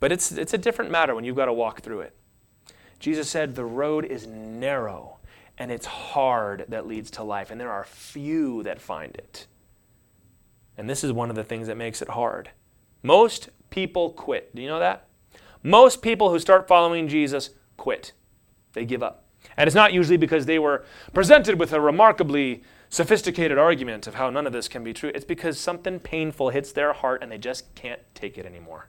[0.02, 2.16] But it's, it's a different matter when you've got to walk through it.
[2.98, 5.20] Jesus said, The road is narrow
[5.58, 9.46] and it's hard that leads to life, and there are few that find it.
[10.76, 12.50] And this is one of the things that makes it hard.
[13.04, 14.52] Most people quit.
[14.56, 15.06] Do you know that?
[15.62, 18.10] Most people who start following Jesus quit,
[18.72, 19.26] they give up.
[19.56, 24.30] And it's not usually because they were presented with a remarkably sophisticated argument of how
[24.30, 25.12] none of this can be true.
[25.14, 28.88] It's because something painful hits their heart and they just can't take it anymore.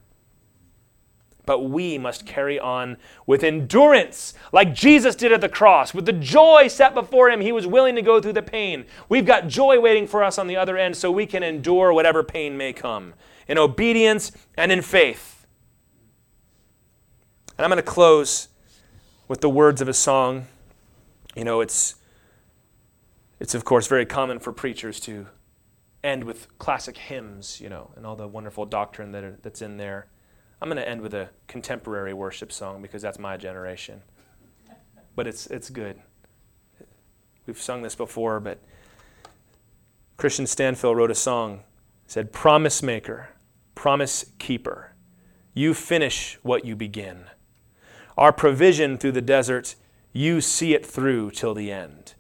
[1.46, 5.94] But we must carry on with endurance, like Jesus did at the cross.
[5.94, 8.86] With the joy set before him, he was willing to go through the pain.
[9.10, 12.24] We've got joy waiting for us on the other end so we can endure whatever
[12.24, 13.14] pain may come
[13.48, 15.46] in obedience and in faith.
[17.58, 18.48] And I'm going to close
[19.28, 20.48] with the words of a song.
[21.36, 21.96] You know, it's,
[23.40, 25.28] it's of course very common for preachers to
[26.04, 29.78] end with classic hymns, you know, and all the wonderful doctrine that are, that's in
[29.78, 30.08] there.
[30.64, 34.02] I'm going to end with a contemporary worship song because that's my generation.
[35.14, 36.00] But it's, it's good.
[37.46, 38.60] We've sung this before, but
[40.18, 41.64] Kristian Stanfill wrote a song.
[42.08, 43.32] said, Promise maker,
[43.76, 44.94] promise keeper,
[45.54, 47.26] you finish what you begin.
[48.18, 49.76] Our provision through the desert,
[50.14, 52.14] you see it through till the end.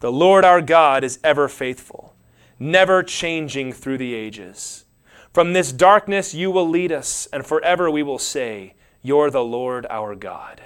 [0.00, 2.14] The Lord our God is ever faithful,
[2.58, 4.83] never changing through the ages.
[5.34, 9.84] From this darkness you will lead us, and forever we will say, You're the Lord
[9.90, 10.62] our God.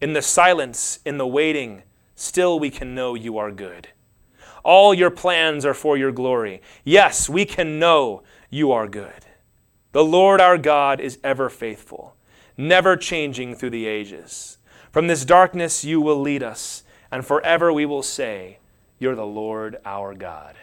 [0.00, 1.84] In the silence, in the waiting,
[2.16, 3.86] still we can know you are good.
[4.64, 6.62] All your plans are for your glory.
[6.82, 9.24] Yes, we can know you are good.
[9.92, 12.16] The Lord our God is ever faithful,
[12.56, 14.58] never changing through the ages.
[14.90, 16.82] From this darkness you will lead us,
[17.12, 18.58] and forever we will say,
[18.98, 20.56] You're the Lord our God.